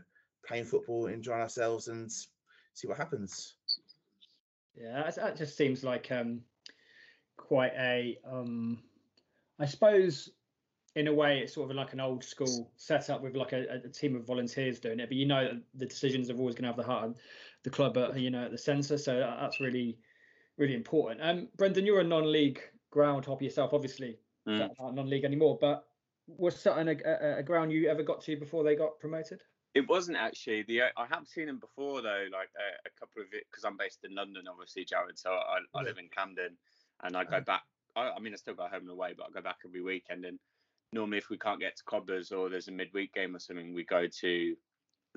[0.47, 3.55] playing football, enjoying ourselves, and see what happens.
[4.75, 6.41] Yeah, that just seems like um,
[7.37, 8.83] quite a um,
[9.59, 10.29] I suppose
[10.95, 13.89] in a way it's sort of like an old school setup with like a, a
[13.89, 16.77] team of volunteers doing it but you know the decisions are always going to have
[16.77, 17.17] the heart of
[17.63, 19.97] the club at you know at the centre so that's really
[20.57, 21.19] really important.
[21.21, 24.17] Um brendan you're a non-league ground hopper yourself obviously.
[24.47, 24.69] Mm.
[24.79, 25.85] not non-league anymore but
[26.27, 29.41] was Sutton a, a, a, ground you ever got to before they got promoted?
[29.75, 30.63] It wasn't actually.
[30.63, 33.77] The I have seen them before though like a, a couple of it because I'm
[33.77, 36.57] based in London obviously Jared so I, I live in Camden
[37.03, 37.63] and I go back
[37.95, 40.25] I, I mean, I still go home and away, but I go back every weekend.
[40.25, 40.39] And
[40.91, 43.85] normally, if we can't get to Cobblers or there's a midweek game or something, we
[43.85, 44.55] go to.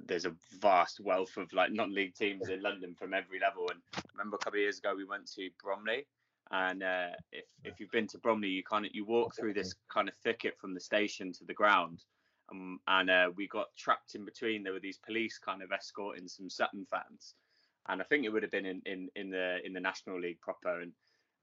[0.07, 3.66] There's a vast wealth of like non-league teams in London from every level.
[3.68, 6.07] And I remember a couple of years ago, we went to Bromley,
[6.53, 9.74] and uh, if if you've been to Bromley, you kind of you walk through this
[9.93, 12.05] kind of thicket from the station to the ground,
[12.53, 14.62] um, and uh, we got trapped in between.
[14.62, 17.35] There were these police kind of escorting some Sutton fans,
[17.89, 20.41] and I think it would have been in, in, in the in the National League
[20.41, 20.93] proper, and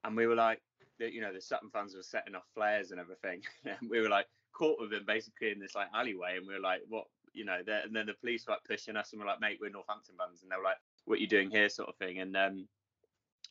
[0.04, 0.62] and we were like,
[0.98, 3.42] you know, the Sutton fans were setting off flares and everything.
[3.64, 6.60] and we were like caught with them basically in this like alleyway, and we were
[6.60, 9.40] like, what, you know, and then the police were like pushing us, and we're like,
[9.40, 11.96] mate, we're Northampton fans, and they were like, what are you doing here, sort of
[11.96, 12.18] thing.
[12.18, 12.68] And um,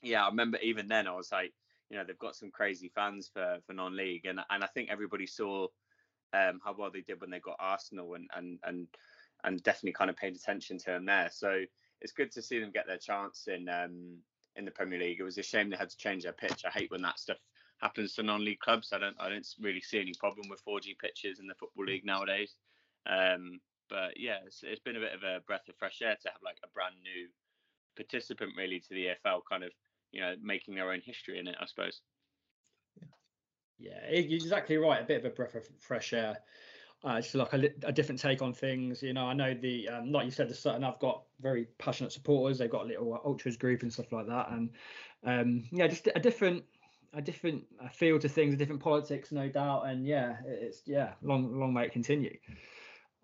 [0.02, 1.54] yeah, I remember even then I was like,
[1.90, 5.28] you know, they've got some crazy fans for for non-league, and and I think everybody
[5.28, 5.68] saw
[6.34, 8.88] um, how well they did when they got Arsenal, and and and
[9.44, 11.30] and definitely kind of paid attention to them there.
[11.32, 11.64] So
[12.02, 14.18] it's good to see them get their chance in um,
[14.56, 15.20] in the Premier League.
[15.20, 16.64] It was a shame they had to change their pitch.
[16.66, 17.38] I hate when that stuff
[17.82, 18.94] happens to non-league clubs.
[18.94, 22.06] I don't I don't really see any problem with 4G pitches in the football league
[22.06, 22.56] nowadays.
[23.08, 26.30] Um, but yeah, it's, it's been a bit of a breath of fresh air to
[26.30, 27.28] have like a brand new
[27.96, 29.72] participant really to the EFL, kind of
[30.12, 32.02] you know making their own history in it, I suppose.
[33.78, 35.02] Yeah, exactly right.
[35.02, 36.38] A bit of a breath of fresh air
[37.04, 39.04] uh, just like a, a, different take on things.
[39.04, 42.12] You know, I know the um, like you said, the Sutton I've got very passionate
[42.12, 42.58] supporters.
[42.58, 44.70] They've got a little ultras group and stuff like that, and
[45.24, 46.64] um, yeah, just a different
[47.14, 49.88] a different feel to things, a different politics, no doubt.
[49.88, 52.38] And yeah, it's yeah, long long may it continue.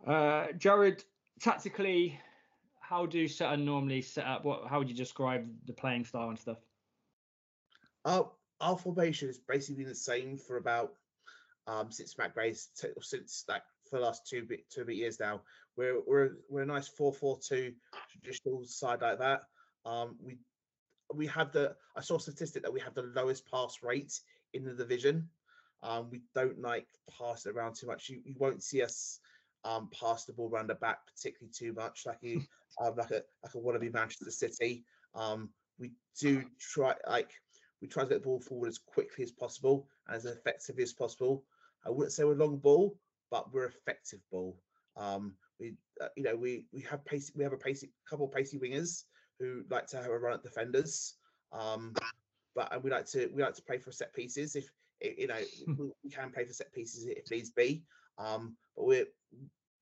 [0.06, 1.04] Uh, Jared,
[1.40, 2.20] tactically,
[2.80, 4.46] how do Sutton normally set up?
[4.46, 6.58] What how would you describe the playing style and stuff?
[8.06, 10.94] Our our formation has basically been the same for about
[11.68, 15.20] um, since Matt Gray's t- since like for the last two bit two bit years
[15.20, 15.42] now.
[15.78, 17.74] We're we're we're a nice four four two
[18.12, 19.42] traditional side like that.
[19.86, 20.38] Um, we
[21.14, 24.20] we have the I saw a statistic that we have the lowest pass rate
[24.54, 25.30] in the division.
[25.84, 26.88] Um, we don't like
[27.18, 28.10] pass it around too much.
[28.10, 29.20] You, you won't see us
[29.64, 32.42] um, pass the ball around the back particularly too much, like you
[32.82, 34.84] uh, like a like a wannabe Manchester City.
[35.16, 35.50] Um,
[35.80, 37.32] we do try like
[37.82, 40.94] we try to get the ball forward as quickly as possible and as effectively as
[40.94, 41.44] possible.
[41.86, 42.96] I wouldn't say we're long ball,
[43.30, 44.58] but we're effective ball.
[44.98, 48.32] Um, we uh, you know we we have pacey we have a pacey couple of
[48.32, 49.06] pacey wingers
[49.40, 51.16] who like to have a run at defenders.
[51.52, 51.94] Um,
[52.56, 54.70] but and we like to we like to play for set pieces if
[55.02, 57.84] you know we, we can play for set pieces if needs be.
[58.18, 59.06] Um, but we're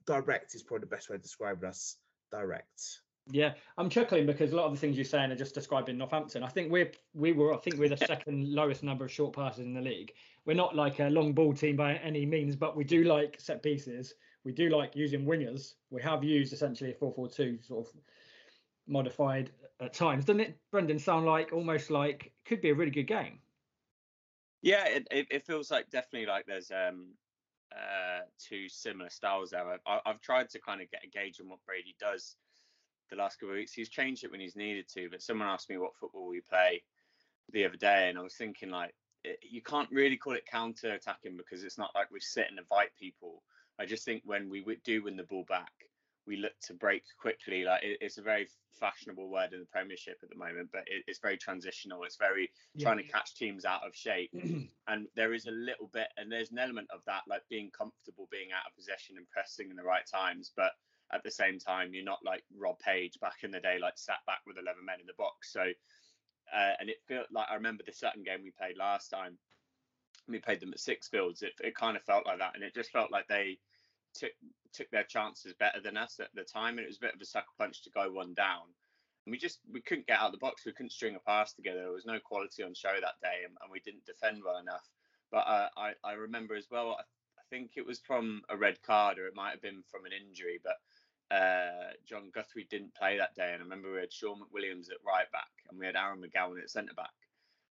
[0.06, 1.98] direct is probably the best way to describe us.
[2.32, 3.02] Direct.
[3.32, 6.44] Yeah, I'm chuckling because a lot of the things you're saying are just describing Northampton.
[6.44, 9.66] I think we're we were I think we're the second lowest number of short passes
[9.66, 10.14] in the league.
[10.46, 13.62] We're not like a long ball team by any means, but we do like set
[13.62, 14.16] pieces.
[14.44, 15.76] We do like using wingers.
[15.92, 17.94] We have used essentially a 4-4-2 sort of
[18.88, 19.52] modified
[19.82, 20.26] at times.
[20.26, 23.40] Doesn't it, Brendan, sound like almost like could be a really good game?
[24.62, 27.10] Yeah, it, it, it feels like definitely like there's um
[27.72, 29.80] uh two similar styles there.
[29.86, 32.36] I've, I've tried to kind of get a gauge on what Brady does
[33.10, 33.74] the last couple of weeks.
[33.74, 36.84] He's changed it when he's needed to, but someone asked me what football we play
[37.52, 38.94] the other day, and I was thinking like
[39.24, 42.60] it, you can't really call it counter attacking because it's not like we sit and
[42.60, 43.44] invite people.
[43.80, 45.72] I just think when we do win the ball back,
[46.26, 47.64] we look to break quickly.
[47.64, 48.48] Like it, it's a very
[48.80, 52.04] fashionable word in the Premiership at the moment, but it, it's very transitional.
[52.04, 52.84] It's very yeah.
[52.84, 54.32] trying to catch teams out of shape,
[54.88, 58.28] and there is a little bit, and there's an element of that, like being comfortable,
[58.32, 60.72] being out of possession, and pressing in the right times, but
[61.12, 64.20] at the same time, you're not like Rob Page back in the day, like sat
[64.28, 65.52] back with 11 men in the box.
[65.52, 69.38] So, uh, and it felt like I remember the Sutton game we played last time.
[70.28, 71.42] We played them at Sixfields.
[71.42, 73.58] It, it kind of felt like that, and it just felt like they
[74.14, 74.32] took
[74.74, 77.22] took their chances better than us at the time, and it was a bit of
[77.22, 78.70] a sucker punch to go one down.
[79.26, 80.66] And we just we couldn't get out of the box.
[80.66, 81.82] We couldn't string a pass together.
[81.82, 84.88] There was no quality on show that day, and, and we didn't defend well enough.
[85.32, 86.96] But uh, I I remember as well.
[87.00, 90.06] I, I think it was from a red card, or it might have been from
[90.06, 90.60] an injury.
[90.64, 90.76] But
[91.32, 95.06] uh, Jon Guthrie didn't play that day, and I remember we had Shaun McWilliams at
[95.06, 97.10] right back, and we had Aaron McGowan at centre back,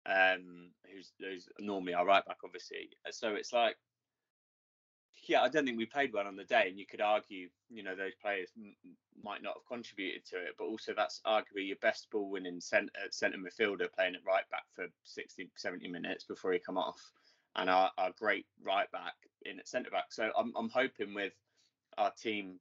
[0.06, 2.90] um, who's, who's normally our right back, obviously.
[3.10, 3.76] So it's like
[5.28, 7.82] yeah, I don't think we played well on the day, and you could argue, you
[7.82, 8.74] know, those players m-
[9.22, 12.90] might not have contributed to it, but also that's arguably your best ball winning centre,
[13.10, 17.00] centre midfielder playing at right back for 60, 70 minutes before he come off,
[17.56, 20.06] and our, our great right back in at centre back.
[20.10, 21.32] So I'm, I'm hoping with
[21.98, 22.58] our team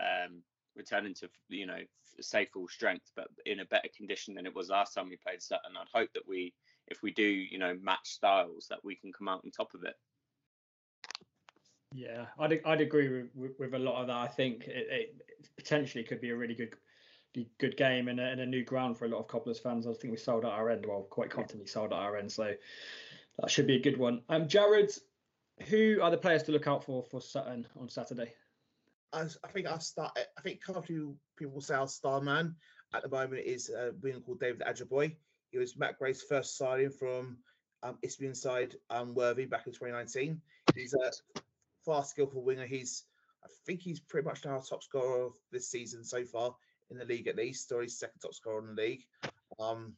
[0.00, 0.42] um,
[0.76, 1.80] returning to, you know,
[2.20, 5.42] say full strength, but in a better condition than it was last time we played
[5.42, 5.76] Sutton.
[5.78, 6.54] I'd hope that we,
[6.86, 9.84] if we do, you know, match styles, that we can come out on top of
[9.84, 9.94] it.
[11.94, 14.16] Yeah, I'd I'd agree with, with, a lot of that.
[14.16, 15.16] I think it, it,
[15.56, 16.74] potentially could be a really good
[17.58, 19.86] good game and a, and a new ground for a lot of Cobblers fans.
[19.86, 20.84] I think we sold at our end.
[20.86, 22.30] Well, quite confidently sold at our end.
[22.30, 22.52] So
[23.38, 24.22] that should be a good one.
[24.28, 24.92] Um, Jared,
[25.68, 28.34] who are the players to look out for for Sutton on Saturday?
[29.12, 30.18] I, I think I start.
[30.36, 32.54] I think few people say our star man
[32.94, 35.16] at the moment is a being called David Ajiboye.
[35.50, 37.38] He was Matt Gray's first signing from
[37.82, 40.40] um, Isthmian side um, Worthing back in 2019.
[40.74, 41.10] He's a
[41.84, 42.66] fast, skillful winger.
[42.66, 43.04] He's,
[43.44, 46.54] I think he's pretty much now our top scorer of this season so far
[46.90, 49.06] in the league, at least, or he's second top scorer in the league.
[49.58, 49.94] Um,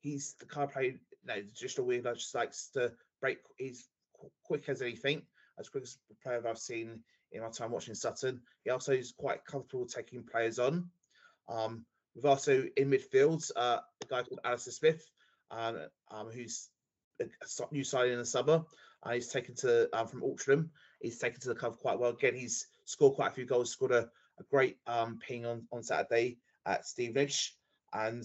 [0.00, 3.38] he's the kind of player, you know, just a winger just likes to break.
[3.56, 3.88] He's
[4.44, 5.22] quick as anything,
[5.58, 7.00] as quick as a player I've seen
[7.32, 8.40] in my time watching Sutton.
[8.64, 10.90] He also is quite comfortable taking players on.
[11.48, 15.10] Um, we've also in midfield uh, a guy called Alistair Smith,
[15.50, 15.78] um,
[16.10, 16.68] um, who's
[17.20, 17.26] a
[17.72, 18.64] new signing in the summer.
[19.02, 20.68] Uh, he's taken to um, from Altrincham.
[21.00, 22.10] He's taken to the cover quite well.
[22.10, 23.70] Again, he's scored quite a few goals.
[23.70, 24.08] Scored a,
[24.38, 27.56] a great um, ping on, on Saturday at Stevenage,
[27.92, 28.24] and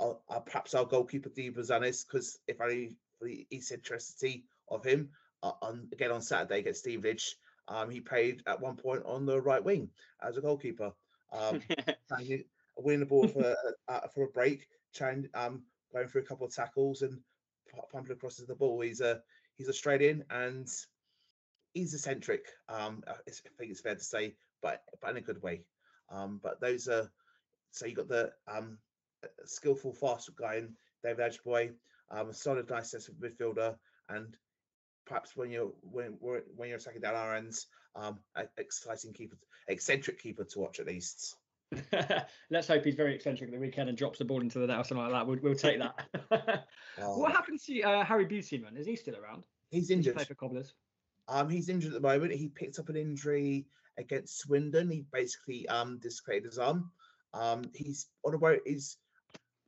[0.00, 5.10] uh, uh, perhaps our goalkeeper Dean Bouzanis, because if only the eccentricity of him,
[5.42, 7.36] uh, on again on Saturday against Stevenage,
[7.68, 9.90] um, he played at one point on the right wing
[10.22, 10.92] as a goalkeeper,
[11.32, 11.62] um,
[12.76, 13.56] winning the ball for
[13.88, 15.62] uh, for a break, trying um,
[15.92, 17.18] going through a couple of tackles and
[17.92, 18.80] pumping across the ball.
[18.80, 19.20] He's a
[19.56, 20.68] he's Australian and
[21.74, 22.46] he's eccentric.
[22.68, 25.62] Um, I think it's fair to say, but but in a good way.
[26.10, 27.10] Um, but those are
[27.70, 28.78] so you got the um
[29.44, 31.72] skillful, fast guy in David Ajiboye,
[32.10, 33.76] um, a solid, nice midfielder,
[34.08, 34.36] and
[35.08, 38.18] perhaps when you're when when you're attacking down our ends, um,
[38.56, 39.36] exciting keeper,
[39.66, 41.36] eccentric keeper to watch at least.
[42.50, 44.84] Let's hope he's very eccentric the weekend and drops the ball into the net or
[44.84, 45.26] something like that.
[45.26, 46.64] We'll, we'll take that.
[47.00, 47.18] oh.
[47.20, 48.78] What happened to uh, Harry Beautyman?
[48.78, 49.44] Is he still around?
[49.70, 50.18] He's injured.
[50.18, 50.72] He for Cobblers.
[51.28, 52.32] Um, he's injured at the moment.
[52.32, 53.66] He picked up an injury
[53.98, 54.90] against Swindon.
[54.90, 56.90] He basically um dislocated his arm.
[57.34, 58.60] Um, he's on a boat.
[58.64, 58.96] He's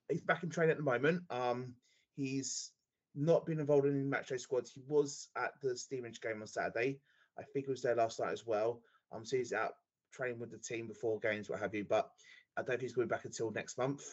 [0.09, 1.23] he's back in training at the moment.
[1.29, 1.75] Um,
[2.17, 2.73] he's
[3.15, 4.71] not been involved in any match day squads.
[4.71, 6.99] He was at the Stevenage game on Saturday.
[7.39, 8.81] I think he was there last night as well.
[9.13, 9.75] Um, so he's out
[10.13, 11.85] training with the team before games, what have you.
[11.85, 12.11] But
[12.57, 14.05] I don't think he's going back until next month.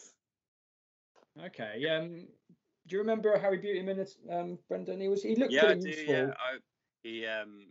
[1.44, 1.86] Okay.
[1.88, 2.26] Um,
[2.86, 5.00] do you remember how he beat him in it, um, Brendan?
[5.00, 5.88] He was he looked yeah, I do.
[5.88, 6.14] useful.
[6.14, 6.58] Yeah, I,
[7.02, 7.66] he um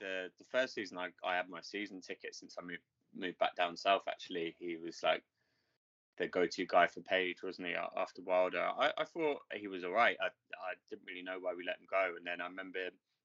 [0.00, 2.82] the the first season I, I had my season ticket since I moved
[3.14, 4.02] moved back down south.
[4.08, 5.22] Actually, he was like
[6.18, 7.74] the go-to guy for Page, wasn't he?
[7.74, 10.16] After Wilder, I, I thought he was all right.
[10.20, 12.78] I I didn't really know why we let him go, and then I remember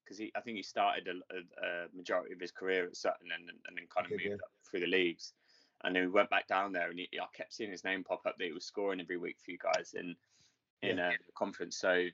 [0.04, 3.28] because he I think he started a, a, a majority of his career at Sutton
[3.34, 4.34] and and then kind of moved yeah.
[4.34, 5.32] up through the leagues.
[5.84, 8.24] And then we went back down there, and he, I kept seeing his name pop
[8.24, 10.14] up that he was scoring every week for you guys in
[10.82, 11.76] in uh, the conference.
[11.76, 12.06] So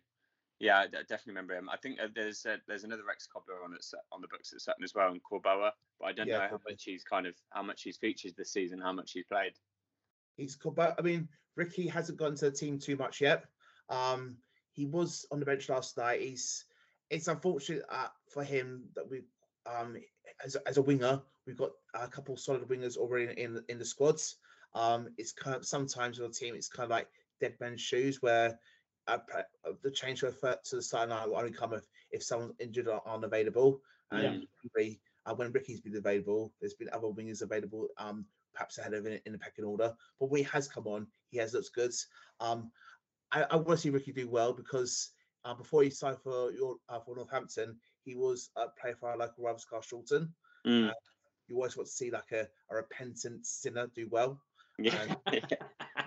[0.59, 1.69] yeah, I definitely remember him.
[1.69, 4.61] I think uh, there's uh, there's another ex cobbler on at, on the books at
[4.61, 5.71] Sutton as well, in Korboa.
[6.01, 8.53] But I don't Yeah, know how much he's kind of how much he's featured this
[8.53, 9.53] season, how much he's played.
[10.39, 13.45] He's cool, but I mean, Ricky hasn't gone to the team too much yet.
[13.91, 14.39] Um,
[14.73, 16.23] he was on the bench last night.
[16.23, 16.65] He's
[17.11, 19.23] it's unfortunate uh, for him that we
[19.67, 19.97] um
[20.45, 23.79] as a, as a winger we've got a couple solid wingers already in in, in
[23.79, 24.37] the squads.
[24.75, 27.09] Um, it's kind of sometimes with a team it's kind of like
[27.41, 28.59] dead men's shoes where
[29.09, 31.83] uh, uh, the change to the to the starting line will only come if
[32.13, 33.81] if someone's injured or unavailable.
[34.11, 34.95] And Yeah.
[35.27, 37.89] uh, when Ricky's been available, there's been other wingers available.
[37.99, 38.27] Um,
[38.59, 39.95] perhaps ahead of him in the pecking order.
[40.19, 41.93] But when he has come on, he has looked good.
[42.41, 42.71] Um,
[43.31, 45.11] I, I want to see Ricky do well because
[45.45, 49.17] uh, before he signed for your uh, for Northampton, he was a player for our
[49.17, 50.29] local rivals, Carshalton.
[50.67, 50.91] Mm.
[51.47, 54.41] You always want to see like a, a repentant sinner do well.
[54.79, 55.15] Yeah.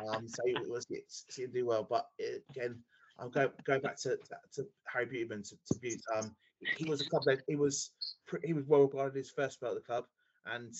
[0.08, 1.86] Um, so it was see him do well.
[1.88, 2.80] But it, again,
[3.20, 4.18] I'm going going back to
[4.56, 5.98] to Harry Beautyman to, to.
[6.18, 6.36] Um,
[6.78, 7.92] he was a club that he was
[8.44, 10.06] he was well regarded his first spell at the club,
[10.46, 10.74] and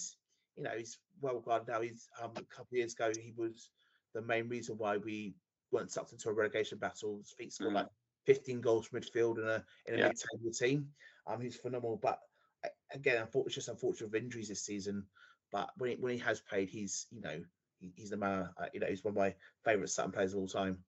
[0.56, 1.82] you know he's well regarded now.
[1.82, 3.70] He's um, a couple of years ago he was
[4.14, 5.34] the main reason why we
[5.72, 7.22] weren't sucked into a relegation battle.
[7.38, 7.76] Feet scored Mm.
[7.76, 7.88] like
[8.26, 10.08] 15 goals from midfield in a in a Yeah.
[10.10, 10.94] mid-table team.
[11.26, 11.98] Um, he's phenomenal.
[11.98, 12.20] But
[12.64, 15.08] a- again, unfortunately, it's just unfortunate with injuries this season.
[15.52, 17.44] But when he, when he has played, he's you know
[17.80, 18.50] he, he's the man.
[18.58, 20.84] Uh, you know, he's one of my favourite Sutton players of all time.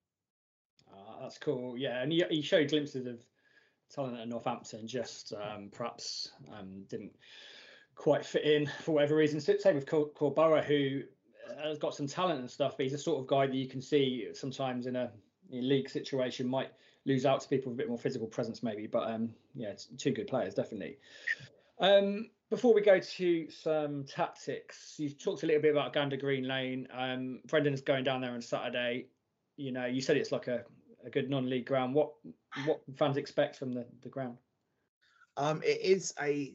[0.92, 1.76] Ah, that's cool.
[1.76, 3.24] Yeah, and he, he showed glimpses of
[3.90, 7.16] talent at Northampton, just um, perhaps um, didn't
[7.94, 9.40] quite fit in for whatever reason.
[9.40, 11.02] So- Same with Cor- Korboa, who
[11.62, 13.80] has got some talent and stuff, but he's the sort of guy that you can
[13.80, 15.10] see sometimes in a
[15.50, 16.72] in league situation might
[17.04, 18.86] lose out to people with a bit more physical presence, maybe.
[18.86, 20.98] But um, yeah, two good players, definitely.
[21.78, 26.46] Um, before we go to some tactics, you talked a little bit about Gander Green
[26.46, 26.88] Lane.
[26.92, 29.06] Um, Brendan's going down there on Saturday.
[29.56, 30.64] You know, you said it's like a,
[31.04, 31.94] a good non-league ground.
[31.94, 32.12] What
[32.64, 34.38] what fans expect from the, the ground?
[35.36, 36.54] Um, it is a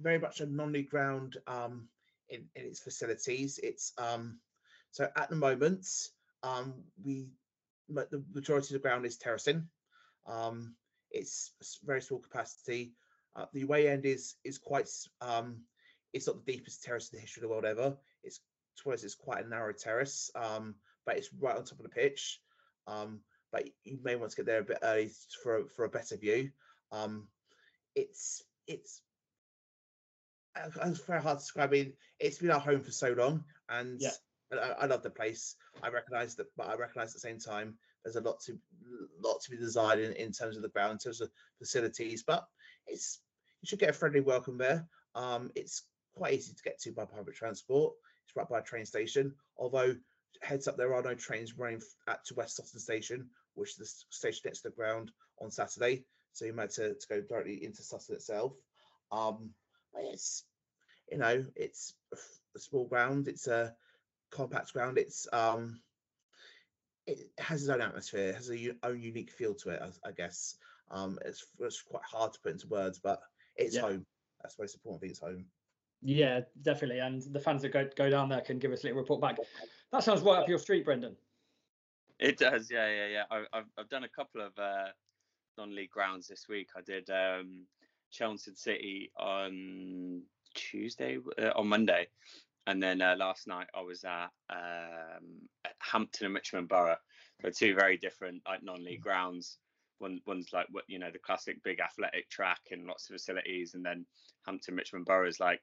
[0.00, 1.88] very much a non-league ground um,
[2.28, 3.58] in, in its facilities.
[3.62, 4.38] It's um,
[4.90, 5.86] so at the moment
[6.42, 6.74] um,
[7.04, 7.28] we
[7.88, 9.66] the majority of the ground is terracing.
[10.26, 10.74] Um,
[11.10, 11.52] it's
[11.84, 12.92] very small capacity.
[13.34, 14.88] Uh, the away end is is quite
[15.20, 15.62] um,
[16.12, 17.96] it's not the deepest terrace in the history of the world ever.
[18.22, 18.40] It's
[18.76, 22.40] towards it's quite a narrow terrace, but it's right on top of the pitch.
[23.52, 25.10] But you may want to get there a bit early
[25.42, 26.50] for for a better view.
[27.96, 29.02] It's it's
[30.56, 31.70] it's very hard to describe.
[31.70, 34.10] I mean, it's been our home for so long, and Yeah.
[34.52, 35.54] I, I love the place.
[35.82, 38.58] I recognise that, but I recognise at the same time there's a lot to
[39.22, 42.24] lot to be desired in, in terms of the ground, in terms of facilities.
[42.26, 42.44] But
[42.86, 43.20] it's
[43.62, 44.88] you should get a friendly welcome there.
[45.14, 45.82] Um, it's
[46.14, 47.94] quite easy to get to by public transport.
[48.26, 49.34] It's right by a train station.
[49.56, 49.94] Although
[50.42, 54.16] heads up, there are no trains running at to West Sutton Station, which is the
[54.16, 56.04] station next to the ground on Saturday.
[56.32, 58.52] So you might to, to go directly into Sutton itself.
[59.12, 59.50] Um,
[59.96, 60.44] it's
[61.10, 61.94] you know it's
[62.54, 63.28] a small ground.
[63.28, 63.76] It's a
[64.30, 64.98] compact ground.
[64.98, 65.82] It's um
[67.06, 68.28] it has its own atmosphere.
[68.28, 69.82] It has a u- own unique feel to it.
[69.82, 70.56] I, I guess
[70.90, 73.22] um it's, it's quite hard to put into words, but
[73.56, 73.82] it's Yeah.
[73.82, 74.06] home.
[74.42, 75.10] That's the most important thing.
[75.10, 75.50] It's home.
[76.02, 77.00] Yeah, definitely.
[77.00, 79.38] And the fans that go go down there can give us a little report back.
[79.92, 81.16] That sounds right up your street, Brendan.
[82.18, 83.24] It does, yeah, yeah, yeah.
[83.30, 84.88] I, I've I've done a couple of uh,
[85.58, 86.68] non-league grounds this week.
[86.76, 87.66] I did um,
[88.10, 90.22] Chelmsford City on
[90.54, 92.08] Tuesday, uh, on Monday,
[92.66, 96.96] and then uh, last night I was at, um, at Hampton and Richmond Borough.
[97.42, 99.58] So two very different like non-league grounds.
[99.98, 103.74] One one's like what you know the classic big athletic track and lots of facilities,
[103.74, 104.06] and then
[104.46, 105.60] Hampton Richmond Borough is like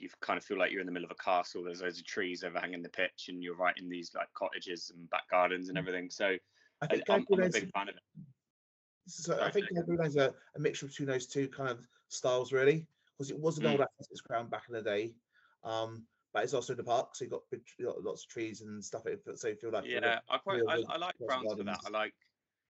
[0.00, 1.64] you kind of feel like you're in the middle of a castle.
[1.64, 5.08] There's loads of trees overhanging the pitch, and you're right in these like cottages and
[5.10, 6.10] back gardens and everything.
[6.10, 6.38] So I
[6.82, 8.02] I, think I'm, I'm a big fan of it.
[9.06, 9.86] So I think Jacob.
[9.88, 13.64] Gabriel's a, a mixture between those two kind of styles, really, because it was an
[13.64, 13.72] Mm.
[13.72, 15.14] old athletics ground back in the day,
[15.64, 18.30] um, but it's also in the park, so you've got, big, you've got lots of
[18.30, 19.02] trees and stuff.
[19.34, 21.80] So you feel like Yeah, I quite real I, I like grounds for that.
[21.84, 22.14] I like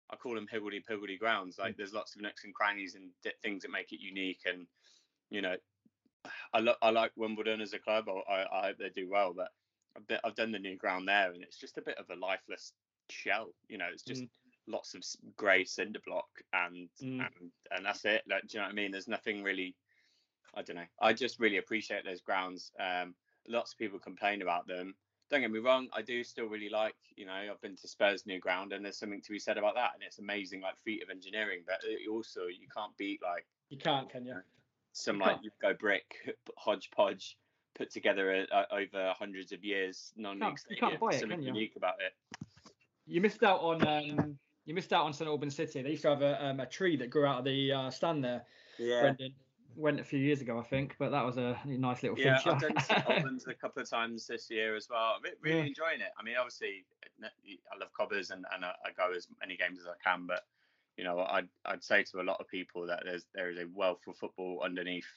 [0.09, 1.57] I call them higgledy piggledy grounds.
[1.57, 4.41] Like there's lots of nooks and crannies and di- things that make it unique.
[4.45, 4.67] And
[5.29, 5.57] you know,
[6.53, 8.07] I lo- I like Wimbledon as a club.
[8.09, 9.33] I, I, I hope they do well.
[9.33, 9.51] But
[9.95, 12.15] I've, been, I've done the new ground there, and it's just a bit of a
[12.15, 12.73] lifeless
[13.09, 13.49] shell.
[13.67, 14.29] You know, it's just Mm.
[14.67, 15.03] Lots of
[15.35, 17.19] grey cinder block, and Mm.
[17.25, 18.23] and and that's it.
[18.27, 18.91] Like, do you know what I mean?
[18.91, 19.75] There's nothing really.
[20.55, 20.85] I don't know.
[21.01, 22.71] I just really appreciate those grounds.
[22.79, 23.15] Um,
[23.47, 24.95] lots of people complain about them.
[25.31, 28.27] Don't get me wrong, I do still really like, you know, I've been to Spurs
[28.27, 29.91] new ground and there's something to be said about that.
[29.95, 31.79] And it's amazing, like feat of engineering, but
[32.11, 34.35] also you can't beat like You can't, can you?
[34.91, 36.13] some You like you go brick
[36.57, 37.35] hodgepodge
[37.73, 41.47] put together uh, over hundreds of years non-league Can't- you can't buy it, something you?
[41.47, 42.13] unique about it.
[43.07, 45.81] You missed out on um, you missed out on St Albans City.
[45.81, 48.23] They used to have a, um, a tree that grew out of the uh, stand
[48.23, 48.45] there.
[48.77, 48.99] Yeah.
[49.01, 49.35] Brendan
[49.75, 52.51] went a few years ago, I think, but that was a nice little Yeah, feature.
[52.51, 55.15] I've done St Albans a couple of times this year as well.
[55.17, 55.65] I'm really Yeah.
[55.67, 56.11] enjoying it.
[56.17, 56.85] I mean, obviously,
[57.23, 60.43] I love cobbers and, and I, I go as many games as I can, but
[60.97, 63.65] you know, I'd I'd say to a lot of people that there's there is a
[63.65, 65.07] wealth of football underneath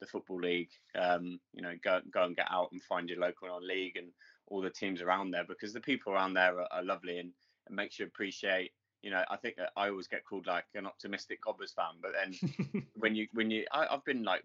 [0.00, 0.70] the football league.
[0.94, 4.12] Um, you know, go go and get out and find your local non-league and
[4.46, 7.34] all the teams around there because the people around there are, are lovely and
[7.66, 8.72] it makes you appreciate.
[9.06, 12.86] You know, I think I always get called like an optimistic Cobbers fan, but then
[12.96, 14.42] when you when you I, I've been like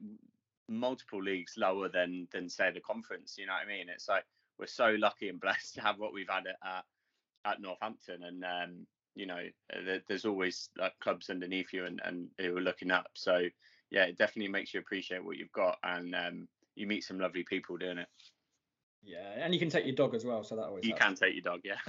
[0.70, 3.38] multiple leagues lower than than say the conference.
[3.40, 3.88] You know what I mean?
[3.90, 4.24] It's like
[4.60, 6.86] we're so lucky and blessed to have what we've had at at,
[7.54, 9.42] at Northampton, and um, you know
[9.86, 13.10] there, there's always like clubs underneath you and and who are looking up.
[13.16, 13.42] So
[13.90, 17.44] yeah, it definitely makes you appreciate what you've got, and um, you meet some lovely
[17.44, 18.08] people doing it.
[19.04, 21.04] yeah, and you can take your dog as well, so that always You helps.
[21.04, 21.80] can take your dog, yeah.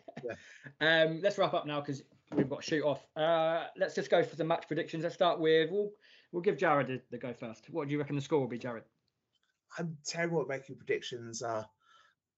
[0.80, 2.02] Um, let's wrap up now because
[2.34, 3.06] we've got to shoot off.
[3.16, 5.04] Uh, let's just go for the match predictions.
[5.04, 5.90] Let's start with we'll
[6.32, 7.70] we'll give Jared the, the go first.
[7.70, 8.84] What do you reckon the score will be, Jared?
[9.78, 11.42] I'm terrible at making predictions.
[11.42, 11.64] Uh,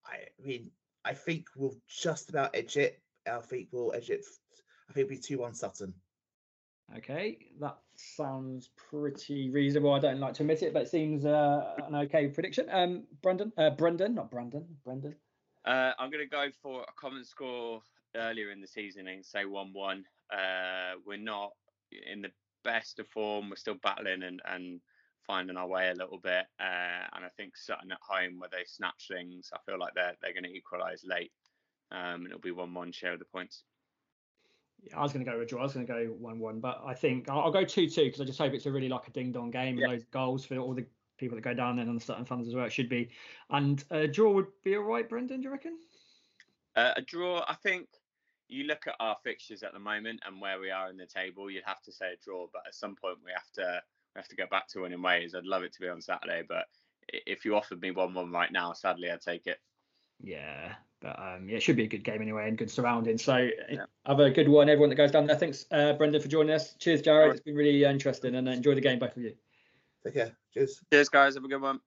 [0.06, 0.70] I mean,
[1.04, 3.00] I think we'll just about edge it.
[3.26, 4.24] I think we'll edge it.
[4.88, 5.94] I think it'll be 2 1 Sutton.
[6.96, 9.92] Okay, that sounds pretty reasonable.
[9.92, 12.66] I don't like to admit it, but it seems uh, an okay prediction.
[12.70, 15.14] Um, Brendan, uh, Brendan, not Brandon, Brendan.
[15.68, 17.82] Uh, I'm going to go for a common score
[18.16, 20.04] earlier in the season and say 1 1.
[20.32, 21.50] Uh, we're not
[22.10, 22.32] in the
[22.64, 23.50] best of form.
[23.50, 24.80] We're still battling and, and
[25.26, 26.46] finding our way a little bit.
[26.58, 30.16] Uh, and I think Sutton at home, where they snatch things, I feel like they're,
[30.22, 31.32] they're going to equalise late.
[31.90, 33.64] Um, and it'll be 1 1 share of the points.
[34.80, 35.60] Yeah, I was going to go with a draw.
[35.60, 38.24] I was going to go one-one, but I think I'll, I'll go two-two because I
[38.24, 39.88] just hope it's a really like a ding-dong game and Yeah.
[39.88, 40.86] loads of goals for all the
[41.18, 42.64] people that go down there and the Sutton fans as well.
[42.64, 43.10] It should be,
[43.50, 45.40] and a draw would be all right, Brendan.
[45.40, 45.78] Do you reckon?
[46.76, 47.88] Uh, a draw, I think
[48.48, 51.50] you look at our fixtures at the moment and where we are in the table,
[51.50, 52.46] you'd have to say a draw.
[52.52, 53.82] But at some point, we have to
[54.14, 55.34] we have to go back to winning ways.
[55.34, 56.66] I'd love it to be on Saturday, but
[57.08, 59.58] if you offered me one one right now, sadly, I'd take it.
[60.20, 63.22] Yeah, but um, yeah, it should be a good game anyway and good surroundings.
[63.22, 63.84] So uh, Yeah.
[64.06, 65.36] have a good one, everyone that goes down there.
[65.36, 66.74] Thanks, uh, Brendan, for joining us.
[66.74, 67.22] Cheers, Jared.
[67.22, 67.36] Alright.
[67.36, 69.34] It's been really uh, interesting and uh, enjoy the game, both of you.
[70.08, 70.36] Take care.
[70.54, 70.80] Cheers.
[70.90, 71.34] Cheers, guys.
[71.34, 71.80] Have a good one.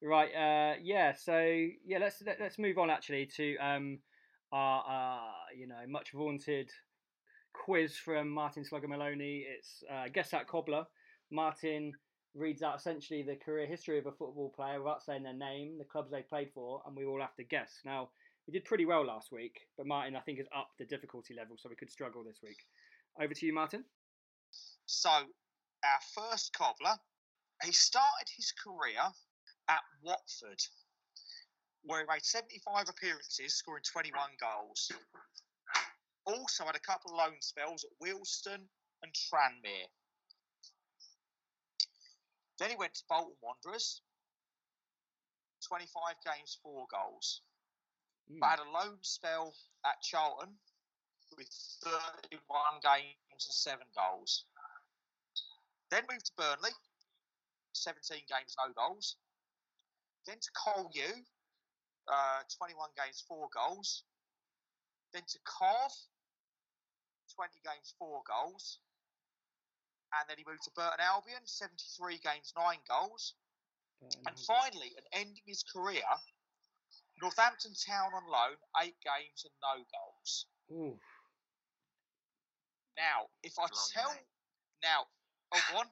[0.00, 0.30] Right.
[0.32, 1.14] Uh, yeah.
[1.14, 1.40] So
[1.84, 3.98] yeah, let's let, let's move on actually to um,
[4.52, 6.70] our uh, you know much vaunted
[7.52, 9.44] quiz from Martin Slugger Maloney.
[9.48, 10.84] It's uh, guess that cobbler.
[11.32, 11.92] Martin
[12.36, 15.84] reads out essentially the career history of a football player without saying their name, the
[15.84, 17.80] clubs they played for, and we all have to guess.
[17.84, 18.10] Now
[18.46, 21.56] we did pretty well last week, but Martin I think has upped the difficulty level,
[21.58, 22.58] so we could struggle this week.
[23.20, 23.82] Over to you, Martin.
[24.86, 25.10] So,
[25.84, 26.98] our first cobbler,
[27.64, 29.02] he started his career
[29.68, 30.62] at Watford,
[31.82, 34.90] where he made 75 appearances, scoring 21 goals.
[36.24, 38.66] Also had a couple of loan spells at Wealdstone
[39.02, 39.88] and Tranmere.
[42.58, 44.02] Then he went to Bolton Wanderers,
[45.66, 47.42] 25 games, four goals.
[48.30, 48.38] Hmm.
[48.40, 49.54] But had a loan spell
[49.84, 50.54] at Charlton
[51.36, 51.48] with
[51.84, 52.42] 31
[52.82, 54.44] games and seven goals.
[55.90, 56.70] Then moved to Burnley,
[57.72, 59.16] 17 games, no goals.
[60.26, 61.10] Then to Col U,
[62.08, 64.04] uh, 21 games, four goals.
[65.12, 65.92] Then to Cov,
[67.34, 68.80] 20 games, four goals.
[70.12, 73.34] And then he moved to Burton Albion, 73 games, nine goals.
[74.00, 76.06] And finally, and ending his career,
[77.20, 80.46] Northampton Town on loan, eight games and no goals.
[80.70, 80.96] Ooh.
[82.96, 83.92] Now, if I Blimey.
[83.92, 84.14] tell,
[84.82, 85.06] now,
[85.54, 85.88] oh, go on.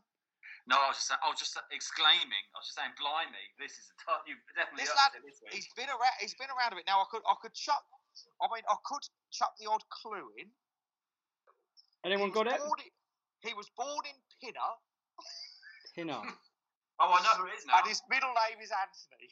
[0.66, 2.44] No, I was just I was just exclaiming.
[2.50, 4.26] I was just saying, blimey, this is a tough.
[4.26, 6.16] You've definitely This lad, this he's been around.
[6.18, 6.90] He's been around a bit.
[6.90, 7.86] Now, I could, I could chuck.
[8.42, 10.50] I mean, I could chuck the odd clue in.
[12.02, 12.58] Anyone got it?
[12.58, 12.66] In,
[13.46, 14.70] he was born in Pinner.
[15.94, 16.20] Pinner.
[16.98, 17.76] Oh, I know who it is now.
[17.76, 19.28] And his middle name is Anthony.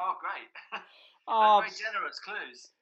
[0.00, 0.48] Oh, great.
[1.28, 2.72] Oh, Very generous clues.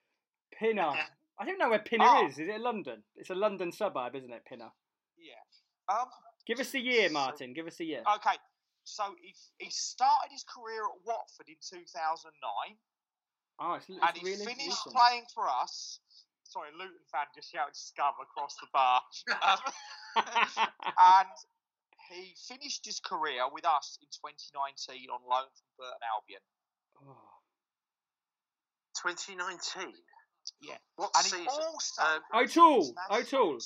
[0.57, 0.95] Pinner.
[1.41, 2.29] I don't know where Pinner Oh.
[2.29, 2.39] is.
[2.39, 3.03] Is it London?
[3.17, 4.71] It's a London suburb, isn't it, Pinner?
[5.19, 5.43] Yeah.
[5.93, 6.07] Um.
[6.47, 7.53] Give us the year, Martin.
[7.53, 8.03] Give us the year.
[8.17, 8.37] Okay.
[8.85, 12.31] So he he started his career at Watford in 2009,
[13.59, 14.95] Oh, it's, it's and he really finished recent.
[14.95, 15.99] playing for us.
[16.45, 19.03] Sorry, a Luton fan just shouted "scum" across the bar.
[19.43, 19.59] Um,
[20.97, 21.35] and
[22.11, 26.45] he finished his career with us in 2019 on loan from Burton Albion.
[27.03, 27.43] Oh.
[29.03, 29.93] 2019.
[30.61, 30.77] Yeah.
[30.97, 31.49] What And he season?
[31.49, 32.95] also Um, O'Toole.
[33.11, 33.61] International- O'Toole.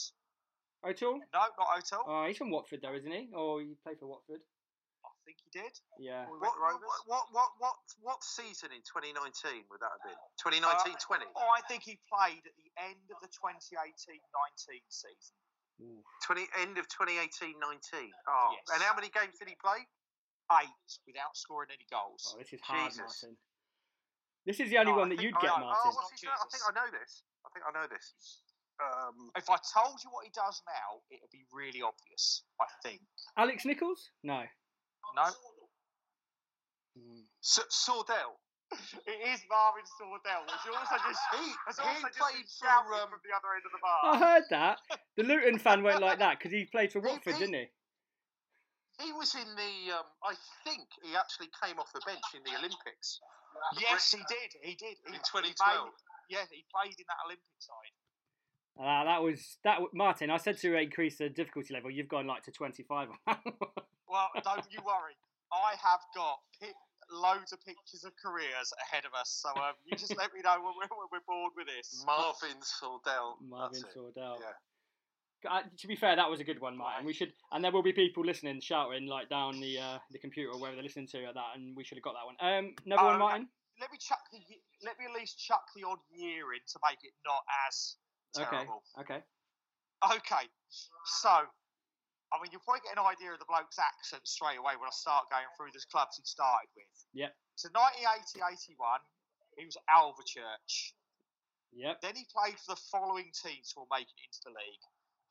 [0.85, 1.21] O'Toole.
[1.33, 2.05] No, not O'Toole.
[2.09, 3.29] Oh, uh, he's from Watford, though, isn't he?
[3.35, 4.41] Or he played for Watford?
[5.05, 5.73] I think he did.
[6.01, 6.25] Yeah.
[6.29, 10.17] What, what, what, what, what, what season in 2019 would that have been?
[10.41, 11.25] 2019 20?
[11.25, 13.77] Uh, oh, I think he played at the end of the 2018-19
[14.89, 15.37] season.
[15.81, 16.05] Ooh.
[16.29, 18.13] 20 end of 2018 19.
[18.29, 18.69] Oh, Yes.
[18.77, 19.81] and how many games did he play?
[20.61, 22.35] Eight without scoring any goals.
[22.35, 23.23] Oh, this is hard, Jesus.
[23.23, 23.39] Martin.
[24.45, 25.63] This is the only No, one that think you'd I get, know.
[25.63, 25.89] Oh, Martin.
[25.89, 26.29] Oh, what's his?
[26.29, 27.23] I think I know this.
[27.45, 28.05] I think I know this.
[28.81, 32.43] Um, If I told you what he does now, it would be really obvious.
[32.61, 33.01] I think.
[33.37, 34.11] Alex Nicholls?
[34.23, 34.43] No.
[35.17, 35.29] No,
[36.99, 37.23] Mm.
[37.43, 38.35] S- Sordell.
[39.07, 42.95] it is Marvin Sordell, which also just He, has he also just played been for.
[42.95, 44.01] Um, from the other end of the bar.
[44.15, 44.79] I heard that.
[45.17, 47.69] The Luton fan won't like that because he played for He- Watford, he- didn't he?
[49.03, 49.97] he was in the.
[49.97, 53.19] Um, I think he actually came off the bench in the Olympics.
[53.81, 54.51] yes, he did.
[54.63, 54.99] He did.
[55.03, 55.57] He, In he 2012.
[55.57, 55.93] made-
[56.29, 57.95] yeah, he played in that Olympic side.
[58.79, 59.75] Uh, that was that.
[59.75, 61.91] w- Martin, I said to increase the difficulty level.
[61.91, 63.09] You've gone like to twenty-five.
[63.11, 63.71] on that one.
[64.09, 65.15] Well, don't you worry.
[65.53, 66.75] I have got pic-
[67.13, 70.55] loads of pictures of careers ahead of us, so um, you just let me know
[70.63, 72.03] when we're, when we're bored with this.
[72.07, 73.35] Marvin Sordell.
[73.47, 73.99] Marvin that's it.
[73.99, 74.37] Sordell.
[74.41, 75.51] Yeah.
[75.51, 77.05] Uh, to be fair, that was a good one, Martin.
[77.07, 80.51] We should, and there will be people listening, shouting like down the uh, the computer
[80.53, 82.37] or wherever they're listening to at that, and we should have got that one.
[82.41, 83.19] Um, another Oh, one, okay.
[83.21, 83.49] Martin.
[83.81, 84.39] Let me chuck the
[84.85, 87.97] let me at least chuck the odd year in to make it not as
[88.35, 88.83] terrible.
[88.99, 89.15] Okay.
[89.15, 89.23] Okay.
[90.01, 90.49] Okay,
[91.05, 94.89] so I mean you'll probably get an idea of the bloke's accent straight away when
[94.89, 96.89] I start going through the clubs he started with.
[97.13, 97.37] Yep.
[97.57, 98.81] So 1980-81,
[99.61, 100.97] he was at Alvechurch.
[101.77, 102.01] Yep.
[102.01, 104.85] Then he played for the following teams who were making it into the league: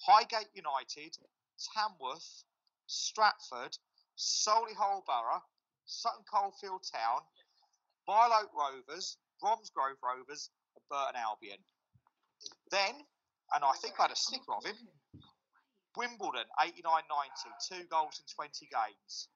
[0.05, 1.17] Highgate United,
[1.57, 2.45] Tamworth,
[2.85, 3.73] Stratford,
[4.15, 5.41] Solihull Borough,
[5.89, 7.25] Sutton Coldfield Town,
[8.07, 11.57] Mile Rovers, Bromsgrove Rovers, and Burton Albion.
[12.71, 12.95] Then,
[13.53, 14.77] and I think I had a sticker of him,
[15.97, 17.03] Wimbledon 89 90,
[17.65, 19.29] two goals in 20 games.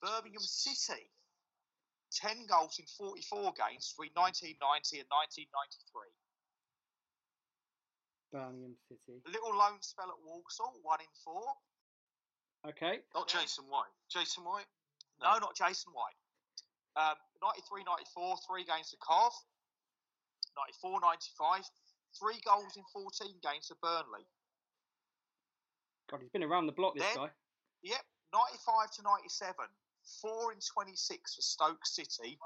[0.00, 1.10] Birmingham City,
[2.12, 6.08] 10 goals in 44 games between 1990 and 1993.
[8.32, 9.20] Birmingham City.
[9.26, 11.44] A little loan spell at Walsall, one in four.
[12.66, 13.04] Okay.
[13.14, 13.92] Not Jason White.
[14.08, 14.68] Jason White?
[15.20, 16.16] No, not Jason White.
[16.98, 19.32] Um, 93 94, three games to Cov.
[20.82, 21.62] 94 95,
[22.18, 24.26] three goals in 14 games for Burnley.
[26.10, 26.94] God, he's been around the block.
[26.94, 27.30] This Then- guy.
[27.82, 29.68] Yep, 95 to 97,
[30.20, 32.38] four in 26 for Stoke City,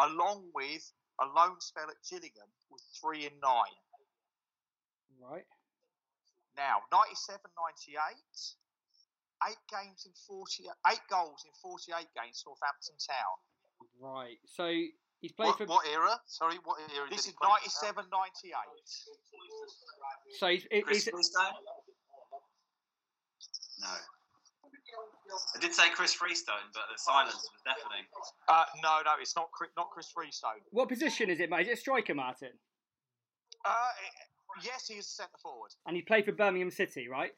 [0.00, 3.76] along with a loan spell at Gillingham with three in nine.
[5.18, 5.46] Right.
[6.56, 8.56] Now, 97 98,
[9.48, 13.36] eight games in 40, eight goals in 48 games Northampton Town.
[13.98, 14.38] Right.
[14.46, 14.66] So
[15.20, 15.66] he's played What, for.
[15.66, 16.20] what era?
[16.26, 18.54] Sorry, what era This did is he 97 98.
[20.38, 21.54] So he's, he- Chris he's Freestone?
[23.80, 23.88] No.
[25.54, 28.04] I did say Chris Freestone, but the silence was deafening.
[28.48, 30.62] Uh, no, no, it's not Chris, not Chris Freestone.
[30.70, 31.62] what position is it, mate?
[31.62, 32.50] Is it a striker, Martin?
[33.64, 33.72] Uh,
[34.62, 35.70] yes, he is a centre forward.
[35.86, 37.32] And he played for Birmingham City, right?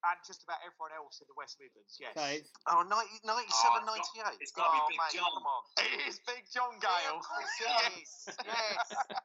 [0.00, 2.16] And just about everyone else in the West Midlands, yes.
[2.16, 4.40] So it's, Oh, 90, 97, Oh, 98.
[4.40, 5.28] it's gotta be oh, Big mate, John.
[5.28, 5.62] Come on.
[5.76, 7.20] It is Big John Gayle.
[7.60, 8.86] Yes, yes.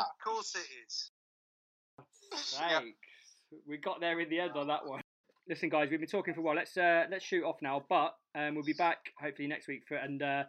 [0.00, 1.12] of course it is.
[2.32, 2.96] sakes.
[3.68, 5.02] We got there in the end on that one.
[5.48, 6.56] Listen, guys, we've been talking for a while.
[6.56, 9.96] Let's uh, let's shoot off now, but um, we'll be back hopefully next week for
[9.96, 10.44] and uh,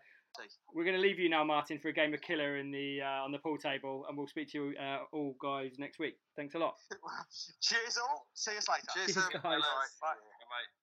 [0.74, 3.24] we're going to leave you now, Martin, for a game of killer in the uh,
[3.24, 6.16] on the pool table, and we'll speak to you uh, all guys next week.
[6.36, 6.76] Thanks a lot.
[7.62, 8.28] Cheers all.
[8.34, 8.88] See you later.
[8.94, 9.42] Cheers, Cheers, guys.
[9.44, 9.60] Bye.
[10.02, 10.83] Bye.